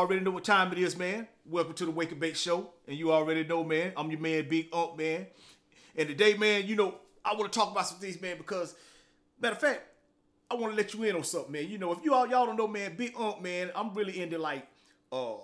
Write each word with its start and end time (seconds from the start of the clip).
already 0.00 0.24
know 0.24 0.30
what 0.30 0.44
time 0.44 0.72
it 0.72 0.78
is, 0.78 0.96
man. 0.96 1.28
Welcome 1.44 1.74
to 1.74 1.84
the 1.84 1.90
Wake 1.90 2.10
and 2.10 2.18
Bake 2.18 2.34
Show. 2.34 2.70
And 2.88 2.96
you 2.96 3.12
already 3.12 3.44
know, 3.44 3.62
man, 3.62 3.92
I'm 3.98 4.10
your 4.10 4.18
man, 4.18 4.48
Big 4.48 4.68
Unc, 4.72 4.96
man. 4.96 5.26
And 5.94 6.08
today, 6.08 6.32
man, 6.38 6.66
you 6.66 6.74
know, 6.74 6.94
I 7.22 7.34
want 7.34 7.52
to 7.52 7.58
talk 7.58 7.70
about 7.70 7.86
some 7.86 7.98
things, 7.98 8.18
man, 8.18 8.38
because, 8.38 8.74
matter 9.38 9.56
of 9.56 9.60
fact, 9.60 9.82
I 10.50 10.54
want 10.54 10.72
to 10.72 10.76
let 10.76 10.94
you 10.94 11.02
in 11.02 11.16
on 11.16 11.22
something, 11.22 11.52
man. 11.52 11.68
You 11.68 11.76
know, 11.76 11.92
if 11.92 12.02
you 12.02 12.14
all 12.14 12.26
y'all 12.26 12.46
don't 12.46 12.56
know, 12.56 12.66
man, 12.66 12.96
Big 12.96 13.12
Unc, 13.18 13.42
man, 13.42 13.70
I'm 13.74 13.92
really 13.92 14.22
into 14.22 14.38
like 14.38 14.66
uh 15.12 15.34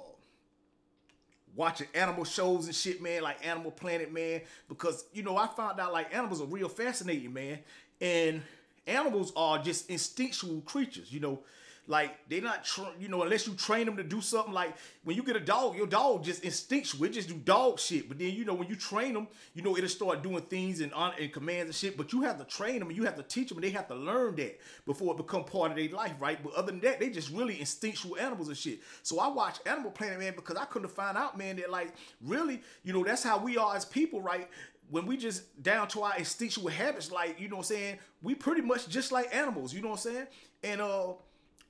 watching 1.54 1.88
animal 1.94 2.24
shows 2.24 2.64
and 2.64 2.74
shit, 2.74 3.02
man, 3.02 3.22
like 3.22 3.46
Animal 3.46 3.72
Planet, 3.72 4.10
man, 4.10 4.40
because 4.70 5.04
you 5.12 5.22
know 5.22 5.36
I 5.36 5.48
found 5.48 5.78
out 5.80 5.92
like 5.92 6.14
animals 6.14 6.40
are 6.40 6.46
real 6.46 6.70
fascinating, 6.70 7.34
man, 7.34 7.58
and 8.00 8.40
animals 8.86 9.34
are 9.36 9.58
just 9.58 9.90
instinctual 9.90 10.62
creatures, 10.62 11.12
you 11.12 11.20
know. 11.20 11.40
Like 11.88 12.28
they 12.28 12.40
not, 12.40 12.64
tra- 12.64 12.92
you 12.98 13.08
know, 13.08 13.22
unless 13.22 13.46
you 13.46 13.54
train 13.54 13.86
them 13.86 13.96
to 13.96 14.02
do 14.02 14.20
something. 14.20 14.52
Like 14.52 14.76
when 15.04 15.16
you 15.16 15.22
get 15.22 15.36
a 15.36 15.40
dog, 15.40 15.76
your 15.76 15.86
dog 15.86 16.24
just 16.24 16.42
instinctual. 16.42 17.08
Just 17.08 17.28
do 17.28 17.34
dog 17.34 17.78
shit. 17.78 18.08
But 18.08 18.18
then 18.18 18.32
you 18.32 18.44
know 18.44 18.54
when 18.54 18.68
you 18.68 18.76
train 18.76 19.14
them, 19.14 19.28
you 19.54 19.62
know 19.62 19.76
it'll 19.76 19.88
start 19.88 20.22
doing 20.22 20.42
things 20.42 20.80
and 20.80 20.92
on 20.92 21.12
and 21.20 21.32
commands 21.32 21.66
and 21.66 21.74
shit. 21.74 21.96
But 21.96 22.12
you 22.12 22.22
have 22.22 22.38
to 22.38 22.44
train 22.44 22.80
them 22.80 22.88
and 22.88 22.96
you 22.96 23.04
have 23.04 23.16
to 23.16 23.22
teach 23.22 23.48
them 23.50 23.58
and 23.58 23.64
they 23.64 23.70
have 23.70 23.88
to 23.88 23.94
learn 23.94 24.36
that 24.36 24.58
before 24.84 25.14
it 25.14 25.18
become 25.18 25.44
part 25.44 25.70
of 25.70 25.76
their 25.76 25.88
life, 25.88 26.14
right? 26.18 26.42
But 26.42 26.54
other 26.54 26.72
than 26.72 26.80
that, 26.80 26.98
they 26.98 27.10
just 27.10 27.30
really 27.30 27.60
instinctual 27.60 28.16
animals 28.18 28.48
and 28.48 28.56
shit. 28.56 28.80
So 29.02 29.20
I 29.20 29.28
watch 29.28 29.58
Animal 29.66 29.92
Planet, 29.92 30.18
man, 30.18 30.32
because 30.34 30.56
I 30.56 30.64
couldn't 30.64 30.88
find 30.88 31.16
out, 31.16 31.38
man, 31.38 31.56
that 31.56 31.70
like 31.70 31.94
really, 32.20 32.62
you 32.82 32.92
know, 32.92 33.04
that's 33.04 33.22
how 33.22 33.38
we 33.38 33.56
are 33.56 33.76
as 33.76 33.84
people, 33.84 34.20
right? 34.20 34.48
when 34.90 35.06
we 35.06 35.16
just 35.16 35.62
down 35.62 35.88
to 35.88 36.02
our 36.02 36.16
instinctual 36.16 36.68
habits, 36.68 37.10
like, 37.10 37.40
you 37.40 37.48
know 37.48 37.56
what 37.56 37.70
I'm 37.70 37.76
saying, 37.76 37.98
we 38.22 38.34
pretty 38.34 38.62
much 38.62 38.88
just 38.88 39.12
like 39.12 39.34
animals, 39.34 39.74
you 39.74 39.82
know 39.82 39.88
what 39.88 40.06
I'm 40.06 40.12
saying? 40.12 40.26
And 40.62 40.80
uh 40.80 41.12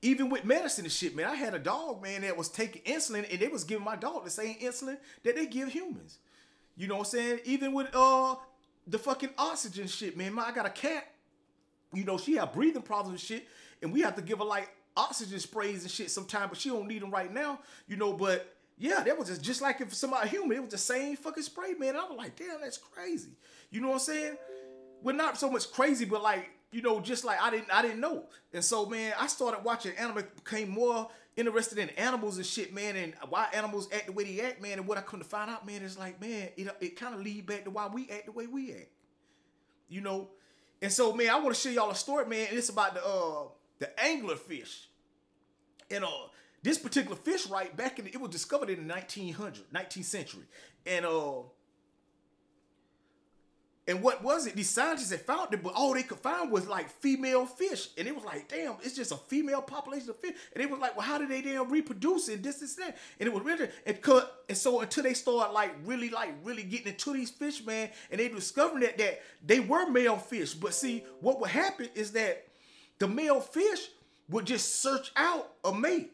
even 0.01 0.29
with 0.29 0.45
medicine 0.45 0.85
and 0.85 0.91
shit, 0.91 1.15
man, 1.15 1.25
I 1.25 1.35
had 1.35 1.53
a 1.53 1.59
dog, 1.59 2.01
man, 2.03 2.21
that 2.21 2.37
was 2.37 2.49
taking 2.49 2.81
insulin 2.83 3.29
and 3.31 3.39
they 3.39 3.47
was 3.47 3.63
giving 3.63 3.83
my 3.83 3.95
dog 3.95 4.23
the 4.23 4.29
same 4.29 4.55
insulin 4.55 4.97
that 5.23 5.35
they 5.35 5.47
give 5.47 5.69
humans. 5.69 6.19
You 6.75 6.87
know 6.87 6.95
what 6.95 7.07
I'm 7.07 7.11
saying? 7.11 7.39
Even 7.45 7.73
with 7.73 7.87
uh 7.95 8.35
the 8.85 8.97
fucking 8.97 9.31
oxygen 9.37 9.87
shit, 9.87 10.15
man. 10.15 10.33
My, 10.33 10.43
I 10.47 10.51
got 10.51 10.65
a 10.65 10.71
cat. 10.71 11.07
You 11.93 12.03
know, 12.03 12.17
she 12.17 12.35
have 12.35 12.53
breathing 12.53 12.81
problems 12.81 13.19
and 13.19 13.27
shit, 13.27 13.47
and 13.81 13.91
we 13.91 14.01
have 14.01 14.15
to 14.15 14.21
give 14.21 14.39
her 14.39 14.45
like 14.45 14.69
oxygen 14.95 15.39
sprays 15.39 15.83
and 15.83 15.91
shit 15.91 16.09
sometime, 16.09 16.49
but 16.49 16.57
she 16.57 16.69
don't 16.69 16.87
need 16.87 17.01
them 17.01 17.11
right 17.11 17.33
now. 17.33 17.59
You 17.87 17.97
know, 17.97 18.13
but 18.13 18.55
yeah, 18.77 19.01
that 19.03 19.17
was 19.17 19.29
just, 19.29 19.41
just 19.41 19.61
like 19.61 19.81
if 19.81 19.93
somebody 19.93 20.29
human, 20.29 20.57
it 20.57 20.61
was 20.61 20.71
the 20.71 20.77
same 20.77 21.15
fucking 21.15 21.43
spray, 21.43 21.73
man. 21.73 21.89
And 21.89 21.97
I 21.97 22.03
was 22.03 22.17
like, 22.17 22.35
damn, 22.35 22.61
that's 22.61 22.77
crazy. 22.77 23.31
You 23.71 23.81
know 23.81 23.87
what 23.87 23.95
I'm 23.95 23.99
saying? 23.99 24.37
Well, 25.01 25.15
not 25.15 25.37
so 25.37 25.49
much 25.49 25.71
crazy, 25.71 26.05
but 26.05 26.21
like 26.21 26.49
you 26.71 26.81
know, 26.81 26.99
just 26.99 27.23
like 27.23 27.41
I 27.41 27.49
didn't 27.49 27.71
I 27.71 27.81
didn't 27.81 27.99
know. 27.99 28.25
And 28.53 28.63
so 28.63 28.85
man, 28.85 29.13
I 29.17 29.27
started 29.27 29.63
watching 29.63 29.93
anime, 29.97 30.23
became 30.35 30.69
more 30.69 31.09
interested 31.35 31.77
in 31.77 31.89
animals 31.91 32.37
and 32.37 32.45
shit, 32.45 32.73
man, 32.73 32.95
and 32.95 33.13
why 33.29 33.47
animals 33.53 33.87
act 33.93 34.07
the 34.07 34.11
way 34.11 34.23
they 34.23 34.41
act, 34.41 34.61
man. 34.61 34.79
And 34.79 34.87
what 34.87 34.97
I 34.97 35.01
couldn't 35.01 35.25
find 35.25 35.49
out, 35.49 35.65
man, 35.65 35.81
is 35.83 35.97
like, 35.97 36.19
man, 36.19 36.49
it 36.57 36.67
it 36.81 36.99
kind 36.99 37.13
of 37.13 37.21
lead 37.21 37.45
back 37.45 37.63
to 37.65 37.69
why 37.69 37.87
we 37.87 38.09
act 38.09 38.25
the 38.25 38.31
way 38.31 38.47
we 38.47 38.73
act. 38.73 38.89
You 39.87 40.01
know? 40.01 40.29
And 40.81 40.91
so 40.91 41.13
man, 41.13 41.29
I 41.29 41.39
want 41.39 41.55
to 41.55 41.61
show 41.61 41.69
y'all 41.69 41.89
a 41.89 41.95
story, 41.95 42.25
man, 42.25 42.47
and 42.49 42.57
it's 42.57 42.69
about 42.69 42.93
the 42.93 43.05
uh 43.05 43.47
the 43.79 43.89
anglerfish. 43.97 44.85
And 45.89 46.03
uh 46.03 46.27
this 46.63 46.77
particular 46.77 47.15
fish, 47.15 47.47
right, 47.47 47.75
back 47.77 47.97
in 47.99 48.05
the, 48.05 48.11
it 48.11 48.19
was 48.19 48.31
discovered 48.31 48.69
in 48.69 48.87
the 48.87 48.93
1900, 48.93 49.71
19th 49.71 50.03
century. 50.03 50.43
And 50.85 51.05
uh 51.05 51.43
and 53.87 54.01
what 54.01 54.21
was 54.21 54.47
it? 54.47 54.55
These 54.55 54.69
scientists 54.69 55.11
had 55.11 55.21
found 55.21 55.53
it, 55.53 55.63
but 55.63 55.73
all 55.73 55.93
they 55.93 56.03
could 56.03 56.19
find 56.19 56.51
was 56.51 56.67
like 56.67 56.89
female 56.89 57.45
fish. 57.45 57.87
And 57.97 58.05
it 58.05 58.13
was 58.13 58.25
like, 58.25 58.49
damn, 58.49 58.75
it's 58.83 58.95
just 58.95 59.13
a 59.13 59.15
female 59.15 59.61
population 59.61 60.09
of 60.09 60.17
fish. 60.17 60.35
And 60.53 60.61
it 60.61 60.69
was 60.69 60.79
like, 60.79 60.97
well, 60.97 61.05
how 61.05 61.17
did 61.17 61.29
they 61.29 61.41
damn 61.41 61.69
reproduce 61.69 62.27
and 62.27 62.43
this, 62.43 62.57
this, 62.57 62.75
that? 62.75 62.97
And 63.19 63.27
it 63.27 63.33
was 63.33 63.43
really, 63.43 63.69
and, 63.85 63.97
and 64.49 64.57
so 64.57 64.81
until 64.81 65.03
they 65.03 65.13
started 65.13 65.53
like 65.53 65.73
really, 65.85 66.09
like 66.09 66.33
really 66.43 66.63
getting 66.63 66.87
into 66.87 67.13
these 67.13 67.29
fish, 67.29 67.65
man, 67.65 67.89
and 68.11 68.19
they 68.19 68.27
discovered 68.27 68.81
that, 68.81 68.97
that 68.97 69.21
they 69.45 69.61
were 69.61 69.89
male 69.89 70.17
fish. 70.17 70.53
But 70.53 70.73
see, 70.73 71.05
what 71.21 71.39
would 71.39 71.51
happen 71.51 71.87
is 71.95 72.11
that 72.11 72.45
the 72.99 73.07
male 73.07 73.39
fish 73.39 73.87
would 74.29 74.45
just 74.45 74.81
search 74.81 75.13
out 75.15 75.49
a 75.63 75.73
mate. 75.73 76.11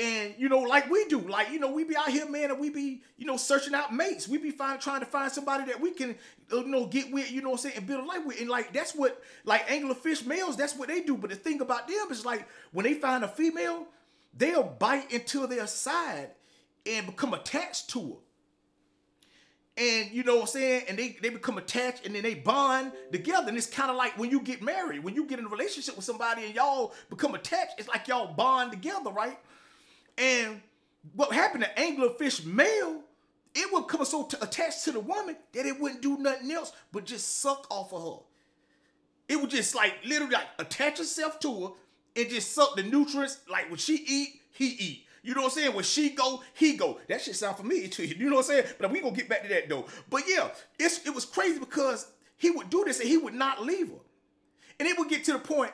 And 0.00 0.34
you 0.38 0.48
know, 0.48 0.60
like 0.60 0.88
we 0.88 1.04
do, 1.06 1.18
like 1.18 1.50
you 1.50 1.58
know, 1.58 1.70
we 1.70 1.84
be 1.84 1.94
out 1.94 2.08
here, 2.08 2.26
man, 2.26 2.50
and 2.50 2.58
we 2.58 2.70
be, 2.70 3.02
you 3.18 3.26
know, 3.26 3.36
searching 3.36 3.74
out 3.74 3.92
mates. 3.92 4.26
We 4.26 4.38
be 4.38 4.50
find, 4.50 4.80
trying 4.80 5.00
to 5.00 5.06
find 5.06 5.30
somebody 5.30 5.64
that 5.66 5.78
we 5.78 5.90
can, 5.90 6.14
uh, 6.52 6.58
you 6.58 6.68
know, 6.68 6.86
get 6.86 7.12
with, 7.12 7.30
you 7.30 7.42
know, 7.42 7.50
what 7.50 7.60
I'm 7.60 7.70
saying, 7.70 7.76
and 7.76 7.86
build 7.86 8.04
a 8.04 8.06
life 8.06 8.24
with. 8.24 8.40
And 8.40 8.48
like 8.48 8.72
that's 8.72 8.94
what, 8.94 9.22
like 9.44 9.68
anglerfish 9.68 10.24
males, 10.24 10.56
that's 10.56 10.74
what 10.74 10.88
they 10.88 11.02
do. 11.02 11.16
But 11.16 11.30
the 11.30 11.36
thing 11.36 11.60
about 11.60 11.86
them 11.86 12.06
is 12.10 12.24
like 12.24 12.48
when 12.72 12.84
they 12.84 12.94
find 12.94 13.24
a 13.24 13.28
female, 13.28 13.88
they'll 14.34 14.62
bite 14.62 15.12
into 15.12 15.46
their 15.46 15.66
side 15.66 16.30
and 16.86 17.04
become 17.04 17.34
attached 17.34 17.90
to 17.90 18.00
her. 18.00 18.16
And 19.76 20.10
you 20.12 20.24
know 20.24 20.36
what 20.36 20.42
I'm 20.42 20.48
saying? 20.48 20.84
And 20.88 20.98
they, 20.98 21.16
they 21.20 21.28
become 21.30 21.58
attached 21.58 22.06
and 22.06 22.14
then 22.14 22.22
they 22.22 22.34
bond 22.34 22.92
together. 23.12 23.48
And 23.48 23.56
it's 23.56 23.66
kind 23.66 23.90
of 23.90 23.96
like 23.96 24.18
when 24.18 24.30
you 24.30 24.40
get 24.40 24.62
married, 24.62 25.02
when 25.04 25.14
you 25.14 25.26
get 25.26 25.38
in 25.38 25.46
a 25.46 25.48
relationship 25.48 25.96
with 25.96 26.04
somebody 26.04 26.44
and 26.44 26.54
y'all 26.54 26.94
become 27.08 27.34
attached, 27.34 27.74
it's 27.78 27.88
like 27.88 28.08
y'all 28.08 28.32
bond 28.34 28.72
together, 28.72 29.10
right? 29.10 29.38
And 30.20 30.60
what 31.14 31.32
happened 31.32 31.64
to 31.64 31.82
anglerfish 31.82 32.44
male, 32.44 33.00
it 33.54 33.72
would 33.72 33.88
come 33.88 34.04
so 34.04 34.24
t- 34.24 34.36
attached 34.40 34.84
to 34.84 34.92
the 34.92 35.00
woman 35.00 35.34
that 35.54 35.64
it 35.64 35.80
wouldn't 35.80 36.02
do 36.02 36.18
nothing 36.18 36.52
else 36.52 36.72
but 36.92 37.06
just 37.06 37.40
suck 37.40 37.66
off 37.70 37.92
of 37.92 38.02
her. 38.02 38.22
It 39.28 39.40
would 39.40 39.50
just 39.50 39.74
like 39.74 39.94
literally 40.04 40.34
like 40.34 40.46
attach 40.58 41.00
itself 41.00 41.40
to 41.40 41.66
her 41.66 41.72
and 42.16 42.28
just 42.28 42.52
suck 42.52 42.76
the 42.76 42.82
nutrients. 42.82 43.38
Like 43.50 43.70
when 43.70 43.78
she 43.78 43.94
eat, 44.06 44.40
he 44.52 44.66
eat. 44.66 45.06
You 45.22 45.34
know 45.34 45.42
what 45.42 45.52
I'm 45.52 45.58
saying? 45.58 45.74
When 45.74 45.84
she 45.84 46.10
go, 46.10 46.42
he 46.54 46.76
go. 46.76 46.98
That 47.08 47.22
shit 47.22 47.36
sound 47.36 47.56
familiar 47.56 47.88
to 47.88 48.06
you. 48.06 48.14
You 48.18 48.30
know 48.30 48.36
what 48.36 48.50
I'm 48.50 48.62
saying? 48.62 48.66
But 48.78 48.90
we 48.90 49.00
gonna 49.00 49.16
get 49.16 49.28
back 49.28 49.42
to 49.42 49.48
that 49.48 49.68
though. 49.68 49.86
But 50.10 50.24
yeah, 50.28 50.48
it's 50.78 51.06
it 51.06 51.14
was 51.14 51.24
crazy 51.24 51.58
because 51.58 52.06
he 52.36 52.50
would 52.50 52.68
do 52.68 52.84
this 52.84 53.00
and 53.00 53.08
he 53.08 53.16
would 53.16 53.34
not 53.34 53.62
leave 53.62 53.88
her. 53.88 54.00
And 54.78 54.86
it 54.88 54.98
would 54.98 55.08
get 55.08 55.24
to 55.24 55.32
the 55.32 55.38
point 55.38 55.72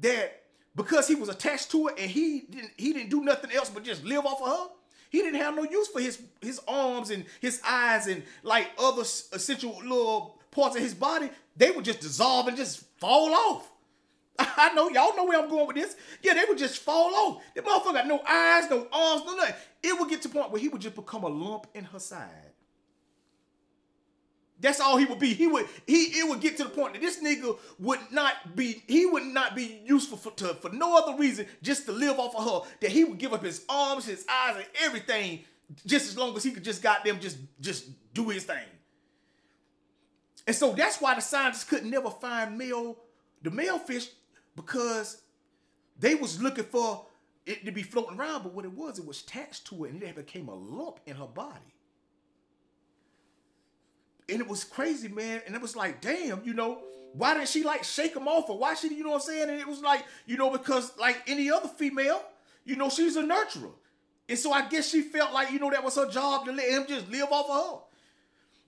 that 0.00 0.43
because 0.76 1.08
he 1.08 1.14
was 1.14 1.28
attached 1.28 1.70
to 1.70 1.88
it 1.88 1.94
and 1.98 2.10
he 2.10 2.40
didn't 2.50 2.72
he 2.76 2.92
didn't 2.92 3.10
do 3.10 3.22
nothing 3.22 3.52
else 3.52 3.70
but 3.70 3.84
just 3.84 4.04
live 4.04 4.26
off 4.26 4.42
of 4.42 4.48
her. 4.48 4.74
He 5.10 5.22
didn't 5.22 5.40
have 5.40 5.54
no 5.54 5.62
use 5.62 5.88
for 5.88 6.00
his 6.00 6.20
his 6.40 6.60
arms 6.66 7.10
and 7.10 7.24
his 7.40 7.60
eyes 7.66 8.06
and 8.06 8.22
like 8.42 8.68
other 8.78 9.02
essential 9.02 9.78
little 9.78 10.38
parts 10.50 10.76
of 10.76 10.82
his 10.82 10.94
body. 10.94 11.30
They 11.56 11.70
would 11.70 11.84
just 11.84 12.00
dissolve 12.00 12.48
and 12.48 12.56
just 12.56 12.84
fall 12.98 13.32
off. 13.32 13.70
I 14.38 14.72
know 14.74 14.88
y'all 14.88 15.16
know 15.16 15.24
where 15.24 15.40
I'm 15.40 15.48
going 15.48 15.68
with 15.68 15.76
this. 15.76 15.96
Yeah, 16.22 16.34
they 16.34 16.44
would 16.48 16.58
just 16.58 16.82
fall 16.82 17.14
off. 17.14 17.42
The 17.54 17.62
motherfucker 17.62 17.92
got 17.92 18.06
no 18.08 18.20
eyes, 18.26 18.68
no 18.68 18.88
arms, 18.92 19.22
no 19.24 19.36
nothing. 19.36 19.54
It 19.82 19.98
would 19.98 20.08
get 20.10 20.22
to 20.22 20.28
the 20.28 20.34
point 20.34 20.50
where 20.50 20.60
he 20.60 20.68
would 20.68 20.80
just 20.80 20.96
become 20.96 21.22
a 21.22 21.28
lump 21.28 21.68
in 21.74 21.84
her 21.84 22.00
side. 22.00 22.28
That's 24.60 24.80
all 24.80 24.96
he 24.96 25.04
would 25.04 25.18
be. 25.18 25.34
He 25.34 25.46
would 25.46 25.66
he 25.86 26.04
it 26.18 26.28
would 26.28 26.40
get 26.40 26.56
to 26.58 26.64
the 26.64 26.70
point 26.70 26.94
that 26.94 27.02
this 27.02 27.22
nigga 27.22 27.58
would 27.78 28.00
not 28.10 28.54
be 28.54 28.82
he 28.86 29.04
would 29.04 29.24
not 29.24 29.56
be 29.56 29.82
useful 29.84 30.16
for 30.16 30.30
to, 30.32 30.54
for 30.54 30.70
no 30.70 30.96
other 30.96 31.18
reason 31.18 31.46
just 31.62 31.86
to 31.86 31.92
live 31.92 32.18
off 32.18 32.36
of 32.36 32.44
her. 32.44 32.70
That 32.80 32.90
he 32.90 33.04
would 33.04 33.18
give 33.18 33.32
up 33.32 33.44
his 33.44 33.64
arms, 33.68 34.06
his 34.06 34.24
eyes, 34.30 34.56
and 34.56 34.66
everything 34.82 35.40
just 35.86 36.08
as 36.08 36.16
long 36.16 36.36
as 36.36 36.44
he 36.44 36.52
could 36.52 36.64
just 36.64 36.82
them 36.82 37.18
just 37.20 37.38
just 37.60 37.86
do 38.14 38.28
his 38.28 38.44
thing. 38.44 38.64
And 40.46 40.54
so 40.54 40.72
that's 40.72 41.00
why 41.00 41.14
the 41.14 41.20
scientists 41.20 41.64
could 41.64 41.84
never 41.84 42.10
find 42.10 42.56
male 42.56 42.98
the 43.42 43.50
male 43.50 43.78
fish 43.78 44.08
because 44.54 45.22
they 45.98 46.14
was 46.14 46.40
looking 46.40 46.64
for 46.64 47.06
it 47.44 47.64
to 47.64 47.72
be 47.72 47.82
floating 47.82 48.18
around, 48.18 48.42
but 48.42 48.54
what 48.54 48.64
it 48.64 48.72
was, 48.72 48.98
it 48.98 49.06
was 49.06 49.20
attached 49.20 49.66
to 49.66 49.84
it, 49.84 49.92
and 49.92 50.02
it 50.02 50.16
became 50.16 50.48
a 50.48 50.54
lump 50.54 51.00
in 51.04 51.16
her 51.16 51.26
body 51.26 51.73
and 54.28 54.40
it 54.40 54.48
was 54.48 54.64
crazy, 54.64 55.08
man. 55.08 55.42
And 55.46 55.54
it 55.54 55.60
was 55.60 55.76
like, 55.76 56.00
damn, 56.00 56.42
you 56.44 56.54
know, 56.54 56.82
why 57.12 57.34
didn't 57.34 57.48
she 57.48 57.62
like 57.62 57.84
shake 57.84 58.16
him 58.16 58.26
off, 58.26 58.50
or 58.50 58.58
why 58.58 58.74
should 58.74 58.90
you 58.90 59.04
know 59.04 59.10
what 59.10 59.22
I'm 59.22 59.26
saying? 59.28 59.50
And 59.50 59.60
it 59.60 59.68
was 59.68 59.80
like, 59.80 60.04
you 60.26 60.36
know, 60.36 60.50
because 60.50 60.96
like 60.98 61.22
any 61.26 61.50
other 61.50 61.68
female, 61.68 62.22
you 62.64 62.76
know, 62.76 62.88
she's 62.88 63.16
a 63.16 63.22
nurturer, 63.22 63.72
and 64.28 64.38
so 64.38 64.52
I 64.52 64.68
guess 64.68 64.88
she 64.88 65.02
felt 65.02 65.32
like 65.32 65.52
you 65.52 65.58
know 65.58 65.70
that 65.70 65.84
was 65.84 65.94
her 65.96 66.10
job 66.10 66.44
to 66.46 66.52
let 66.52 66.68
him 66.68 66.86
just 66.88 67.08
live 67.10 67.28
off 67.30 67.48
of 67.48 67.56
her. 67.56 67.80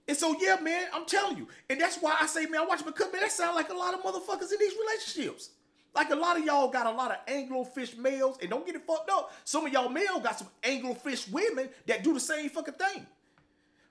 And 0.09 0.17
so 0.17 0.35
yeah, 0.39 0.57
man, 0.61 0.87
I'm 0.93 1.05
telling 1.05 1.37
you, 1.37 1.47
and 1.69 1.81
that's 1.81 1.97
why 1.97 2.15
I 2.21 2.25
say, 2.25 2.45
man, 2.45 2.61
I 2.61 2.65
watch 2.65 2.85
because 2.85 3.11
man, 3.11 3.21
that 3.21 3.31
sound 3.31 3.55
like 3.55 3.69
a 3.69 3.73
lot 3.73 3.93
of 3.93 4.01
motherfuckers 4.01 4.51
in 4.53 4.59
these 4.59 4.73
relationships. 4.79 5.49
Like 5.93 6.11
a 6.11 6.15
lot 6.15 6.37
of 6.37 6.45
y'all 6.45 6.69
got 6.69 6.85
a 6.85 6.91
lot 6.91 7.11
of 7.11 7.25
anglerfish 7.25 7.97
males, 7.97 8.37
and 8.41 8.49
don't 8.49 8.65
get 8.65 8.75
it 8.75 8.85
fucked 8.87 9.09
up. 9.09 9.33
Some 9.43 9.65
of 9.65 9.73
y'all 9.73 9.89
male 9.89 10.19
got 10.21 10.39
some 10.39 10.47
anglerfish 10.63 11.29
women 11.31 11.69
that 11.87 12.03
do 12.03 12.13
the 12.13 12.19
same 12.19 12.49
fucking 12.49 12.75
thing 12.75 13.07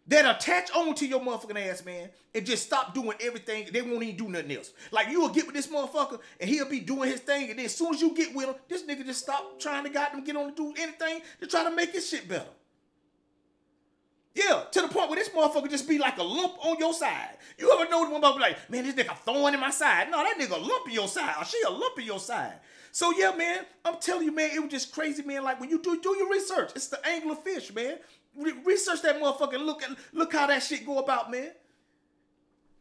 that 0.08 0.36
attach 0.36 0.70
on 0.72 0.94
to 0.94 1.06
your 1.06 1.20
motherfucking 1.20 1.68
ass, 1.68 1.84
man, 1.84 2.10
and 2.34 2.46
just 2.46 2.64
stop 2.64 2.94
doing 2.94 3.16
everything. 3.20 3.68
They 3.72 3.82
won't 3.82 4.02
even 4.02 4.16
do 4.16 4.28
nothing 4.28 4.52
else. 4.52 4.72
Like 4.92 5.08
you 5.08 5.20
will 5.20 5.30
get 5.30 5.46
with 5.46 5.56
this 5.56 5.66
motherfucker 5.66 6.20
and 6.40 6.48
he'll 6.48 6.68
be 6.68 6.80
doing 6.80 7.10
his 7.10 7.20
thing, 7.20 7.50
and 7.50 7.58
then 7.58 7.66
as 7.66 7.74
soon 7.74 7.94
as 7.94 8.00
you 8.00 8.14
get 8.14 8.34
with 8.34 8.46
him, 8.46 8.54
this 8.68 8.84
nigga 8.84 9.04
just 9.04 9.22
stop 9.22 9.58
trying 9.58 9.84
to 9.84 9.90
them 9.90 10.24
get 10.24 10.36
on 10.36 10.54
to 10.54 10.54
do 10.54 10.74
anything 10.80 11.20
to 11.40 11.46
try 11.46 11.64
to 11.64 11.70
make 11.70 11.92
his 11.92 12.08
shit 12.08 12.28
better. 12.28 12.46
Yeah, 14.34 14.64
to 14.70 14.82
the 14.82 14.88
point 14.88 15.08
where 15.08 15.18
this 15.18 15.30
motherfucker 15.30 15.70
just 15.70 15.88
be 15.88 15.96
like 15.98 16.18
a 16.18 16.22
lump 16.22 16.62
on 16.62 16.78
your 16.78 16.92
side. 16.92 17.38
You 17.58 17.72
ever 17.72 17.88
know 17.88 18.04
the 18.04 18.14
motherfucker 18.14 18.34
be 18.34 18.40
like, 18.40 18.70
man, 18.70 18.84
this 18.84 18.94
nigga 18.94 19.16
thorn 19.16 19.54
in 19.54 19.60
my 19.60 19.70
side? 19.70 20.10
No, 20.10 20.18
that 20.18 20.34
nigga 20.38 20.60
lump 20.60 20.86
in 20.86 20.92
your 20.92 21.08
side. 21.08 21.36
Or 21.38 21.44
she 21.46 21.56
a 21.66 21.70
lump 21.70 21.98
in 21.98 22.04
your 22.04 22.18
side. 22.18 22.52
So 22.92 23.12
yeah, 23.16 23.34
man, 23.34 23.64
I'm 23.84 23.96
telling 23.98 24.24
you, 24.24 24.32
man, 24.32 24.50
it 24.54 24.60
was 24.60 24.70
just 24.70 24.92
crazy, 24.92 25.22
man. 25.22 25.42
Like 25.42 25.58
when 25.58 25.70
you 25.70 25.80
do 25.80 26.00
do 26.00 26.16
your 26.18 26.30
research, 26.30 26.72
it's 26.76 26.88
the 26.88 27.06
angler 27.06 27.34
fish, 27.34 27.74
man. 27.74 27.98
Re- 28.36 28.54
research 28.64 29.02
that 29.02 29.20
motherfucker. 29.20 29.64
Look 29.64 29.82
at 29.82 29.90
look 30.12 30.32
how 30.32 30.46
that 30.46 30.62
shit 30.62 30.86
go 30.86 30.98
about, 30.98 31.30
man. 31.30 31.50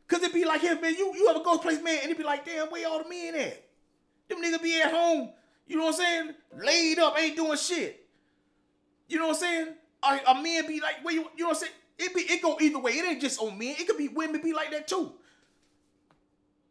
Cause 0.08 0.22
it 0.22 0.34
be 0.34 0.46
like 0.46 0.62
here, 0.62 0.80
man. 0.80 0.96
You 0.96 1.14
you 1.16 1.28
have 1.28 1.38
a 1.38 1.44
ghost 1.44 1.62
place, 1.62 1.82
man, 1.82 2.00
and 2.04 2.12
it 2.12 2.18
be 2.18 2.24
like, 2.24 2.46
damn, 2.46 2.68
where 2.68 2.88
all 2.88 3.02
the 3.02 3.10
men 3.10 3.36
at? 3.36 3.64
Them 4.28 4.42
niggas 4.42 4.62
be 4.62 4.82
at 4.82 4.92
home. 4.92 5.32
You 5.68 5.78
know 5.78 5.86
what 5.86 5.96
I'm 5.96 6.06
saying? 6.06 6.36
Laid 6.64 7.00
up, 7.00 7.20
ain't 7.20 7.36
doing 7.36 7.58
shit. 7.58 8.08
You 9.08 9.18
know 9.18 9.28
what 9.28 9.38
I'm 9.38 9.42
saying? 9.42 9.68
A, 10.04 10.32
a 10.32 10.42
man 10.42 10.68
be 10.68 10.80
like, 10.80 11.04
where 11.04 11.14
you 11.14 11.28
you 11.36 11.44
know 11.44 11.50
what 11.50 11.58
I'm 11.58 11.62
saying? 11.62 11.74
It 11.98 12.14
be 12.14 12.22
it 12.22 12.42
go 12.42 12.58
either 12.62 12.80
way. 12.80 12.92
It 12.94 13.06
ain't 13.06 13.22
just 13.22 13.40
on 13.40 13.58
men. 13.58 13.76
It 13.80 13.88
could 13.88 13.98
be 13.98 14.10
women 14.10 14.42
be 14.42 14.54
like 14.54 14.72
that 14.72 14.88
too. 14.88 15.14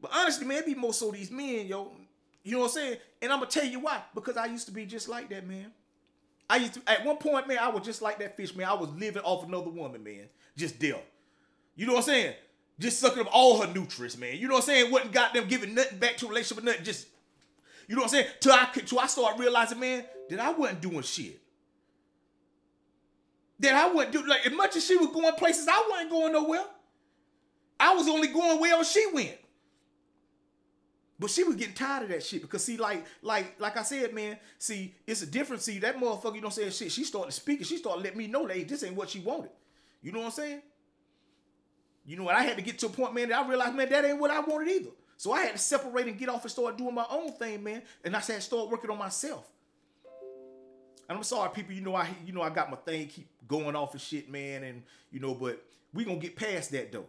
But 0.01 0.13
honestly, 0.15 0.47
man, 0.47 0.59
it 0.59 0.67
be 0.67 0.75
most 0.75 1.03
of 1.03 1.13
these 1.13 1.31
men, 1.31 1.67
yo. 1.67 1.93
You 2.43 2.53
know 2.53 2.59
what 2.61 2.65
I'm 2.67 2.73
saying? 2.73 2.97
And 3.23 3.33
I'm 3.33 3.39
gonna 3.39 3.51
tell 3.51 3.65
you 3.65 3.81
why. 3.81 4.03
Because 4.15 4.37
I 4.37 4.47
used 4.47 4.67
to 4.67 4.73
be 4.73 4.85
just 4.85 5.09
like 5.09 5.31
that, 5.31 5.47
man. 5.47 5.73
I 6.55 6.59
used 6.59 6.75
to 6.75 6.83
at 6.87 7.05
one 7.05 7.17
point, 7.17 7.49
man, 7.49 7.59
I 7.61 7.69
was 7.69 7.85
just 7.85 8.01
like 8.01 8.21
that 8.21 8.37
fish, 8.37 8.55
man. 8.55 8.69
I 8.69 8.75
was 8.75 8.89
living 8.91 9.23
off 9.25 9.45
another 9.45 9.71
woman, 9.71 10.05
man. 10.05 10.29
Just 10.57 10.79
deal. 10.79 11.03
You 11.75 11.85
know 11.85 11.95
what 11.95 12.05
I'm 12.05 12.05
saying? 12.05 12.35
Just 12.79 13.01
sucking 13.01 13.23
up 13.23 13.29
all 13.33 13.61
her 13.61 13.73
nutrients, 13.73 14.17
man. 14.17 14.37
You 14.37 14.47
know 14.47 14.55
what 14.55 14.63
I'm 14.63 14.67
saying? 14.67 14.93
Wasn't 14.93 15.11
got 15.11 15.35
them 15.35 15.49
giving 15.49 15.75
nothing 15.75 15.99
back 15.99 16.17
to 16.19 16.27
a 16.27 16.29
relationship 16.29 16.59
with 16.59 16.67
nothing. 16.67 16.85
Just, 16.85 17.09
you 17.89 17.97
know 17.97 18.03
what 18.03 18.15
I'm 18.15 18.21
saying? 18.21 18.29
Till 18.39 18.53
I 18.53 18.69
till 18.73 19.01
I 19.01 19.07
start 19.09 19.37
realizing, 19.37 19.81
man, 19.81 20.05
that 20.31 20.39
I 20.39 20.53
wasn't 20.53 20.81
doing 20.81 21.03
shit. 21.03 21.41
That 23.59 23.75
I 23.75 23.93
wasn't 23.93 24.13
do 24.13 24.25
like 24.25 24.47
as 24.47 24.53
much 24.53 24.77
as 24.77 24.87
she 24.87 24.97
was 24.97 25.09
going 25.09 25.35
places, 25.35 25.67
I 25.67 25.89
wasn't 25.91 26.11
going 26.11 26.33
nowhere. 26.33 26.65
I 27.81 27.95
was 27.95 28.07
only 28.07 28.29
going 28.29 28.61
where 28.61 28.85
she 28.85 29.05
went. 29.13 29.39
But 31.19 31.31
she 31.31 31.45
was 31.45 31.55
getting 31.55 31.75
tired 31.75 32.05
of 32.05 32.09
that 32.09 32.25
shit 32.25 32.43
because 32.43 32.65
see, 32.65 32.77
like, 32.77 33.05
like, 33.23 33.61
like 33.61 33.77
I 33.77 33.83
said, 33.83 34.13
man, 34.13 34.37
see, 34.59 34.95
it's 35.07 35.23
a 35.23 35.27
difference. 35.27 35.65
See, 35.65 35.79
that 35.79 35.97
motherfucker, 35.97 36.35
you 36.35 36.43
what 36.43 36.59
I'm? 36.59 36.71
Shit, 36.71 36.91
she 36.91 37.05
started 37.05 37.33
speaking. 37.33 37.65
She 37.65 37.77
started 37.77 38.03
letting 38.03 38.19
me 38.19 38.27
know 38.27 38.47
that 38.49 38.57
hey, 38.57 38.65
this 38.65 38.83
ain't 38.83 38.97
what 38.97 39.11
she 39.11 39.21
wanted. 39.21 39.51
You 40.03 40.13
know 40.13 40.19
what 40.19 40.27
I'm 40.27 40.33
saying? 40.33 40.63
You 42.05 42.17
know 42.17 42.25
what? 42.25 42.35
I 42.35 42.43
had 42.43 42.57
to 42.57 42.63
get 42.63 42.79
to 42.81 42.87
a 42.87 42.91
point, 42.91 43.15
man, 43.15 43.29
that 43.29 43.45
I 43.45 43.49
realized, 43.49 43.75
man, 43.75 43.89
that 43.91 44.05
ain't 44.05 44.19
what 44.19 44.31
I 44.31 44.41
wanted 44.41 44.69
either. 44.69 44.91
So 45.17 45.33
I 45.33 45.43
had 45.43 45.53
to 45.53 45.59
separate 45.59 46.07
and 46.07 46.19
get 46.19 46.29
off 46.29 46.43
and 46.43 46.51
start 46.51 46.77
doing 46.77 46.95
my 46.95 47.07
own 47.09 47.33
thing, 47.33 47.63
man. 47.63 47.83
And 48.05 48.17
I 48.17 48.21
said, 48.21 48.43
start 48.43 48.69
working 48.69 48.91
on 48.91 48.99
myself. 48.99 49.49
And 51.09 51.17
I'm 51.17 51.25
sorry, 51.25 51.51
people. 51.51 51.75
You 51.75 51.83
know, 51.83 51.95
I 51.95 52.09
you 52.27 52.33
know 52.33 52.43
I 52.43 52.51
got 52.51 52.71
my 52.71 52.77
thing 52.77 53.07
keep 53.09 53.29
going 53.47 53.77
off 53.77 53.93
and 53.93 54.01
shit, 54.01 54.31
man. 54.31 54.65
And 54.65 54.83
you 55.11 55.21
know, 55.21 55.35
but 55.35 55.63
we 55.93 56.05
gonna 56.05 56.19
get 56.19 56.35
past 56.37 56.71
that 56.73 56.93
though. 56.93 57.07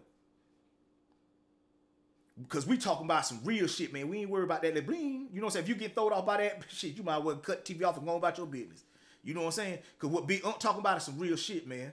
Because 2.41 2.67
we 2.67 2.77
talking 2.77 3.05
about 3.05 3.25
some 3.25 3.39
real 3.43 3.67
shit, 3.67 3.93
man. 3.93 4.09
We 4.09 4.19
ain't 4.19 4.29
worried 4.29 4.43
about 4.43 4.61
that. 4.63 4.75
That 4.75 4.85
bling. 4.85 5.29
You 5.31 5.39
know 5.39 5.45
what 5.45 5.55
I'm 5.55 5.63
saying? 5.63 5.63
If 5.63 5.69
you 5.69 5.75
get 5.75 5.95
thrown 5.95 6.11
off 6.11 6.25
by 6.25 6.37
that 6.37 6.63
shit, 6.69 6.97
you 6.97 7.03
might 7.03 7.19
well 7.19 7.37
cut 7.37 7.63
TV 7.63 7.85
off 7.85 7.97
and 7.97 8.05
go 8.05 8.17
about 8.17 8.37
your 8.37 8.47
business. 8.47 8.83
You 9.23 9.33
know 9.33 9.41
what 9.41 9.47
I'm 9.47 9.51
saying? 9.53 9.79
Because 9.97 10.13
what 10.13 10.27
Big 10.27 10.45
Unc 10.45 10.59
talking 10.59 10.81
about 10.81 10.97
is 10.97 11.03
some 11.03 11.17
real 11.17 11.35
shit, 11.35 11.67
man. 11.67 11.91